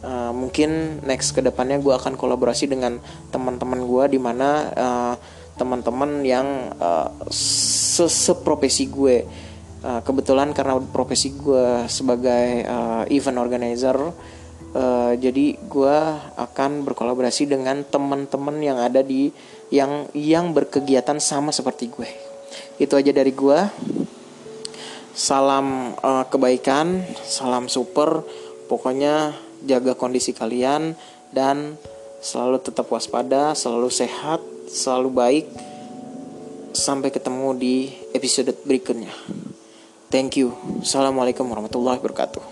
Uh, 0.00 0.32
mungkin 0.32 1.02
next 1.04 1.36
ke 1.36 1.44
depannya 1.44 1.76
gue 1.76 1.92
akan 1.92 2.16
kolaborasi 2.16 2.64
dengan 2.64 2.96
teman-teman 3.28 3.84
gue 3.84 4.16
di 4.16 4.20
mana 4.22 4.48
uh, 4.72 5.14
teman-teman 5.60 6.24
yang 6.24 6.72
uh, 6.80 7.12
seprofesi 8.08 8.88
gue 8.88 9.28
uh, 9.84 10.00
kebetulan 10.00 10.56
karena 10.56 10.80
profesi 10.80 11.36
gue 11.36 11.84
sebagai 11.84 12.64
uh, 12.64 13.04
event 13.12 13.36
organizer 13.36 13.96
uh, 14.72 15.12
jadi 15.20 15.60
gue 15.60 15.98
akan 16.40 16.88
berkolaborasi 16.88 17.44
dengan 17.44 17.84
teman-teman 17.84 18.56
yang 18.64 18.80
ada 18.80 19.04
di 19.04 19.28
yang 19.70 20.10
yang 20.12 20.50
berkegiatan 20.50 21.16
sama 21.22 21.54
seperti 21.54 21.88
gue. 21.88 22.10
Itu 22.82 22.98
aja 22.98 23.14
dari 23.14 23.30
gue 23.30 23.58
salam 25.14 25.94
uh, 26.02 26.26
kebaikan 26.26 27.06
salam 27.22 27.70
super. 27.70 28.26
Pokoknya 28.66 29.34
jaga 29.66 29.98
kondisi 29.98 30.30
kalian 30.30 30.94
dan 31.34 31.74
selalu 32.22 32.62
tetap 32.62 32.86
waspada 32.90 33.54
selalu 33.54 33.90
sehat 33.90 34.42
selalu 34.70 35.10
baik. 35.10 35.46
Sampai 36.70 37.10
ketemu 37.10 37.58
di 37.58 37.90
episode 38.14 38.54
berikutnya. 38.62 39.10
Thank 40.06 40.38
you. 40.38 40.54
Assalamualaikum 40.82 41.46
warahmatullahi 41.50 41.98
wabarakatuh 41.98 42.49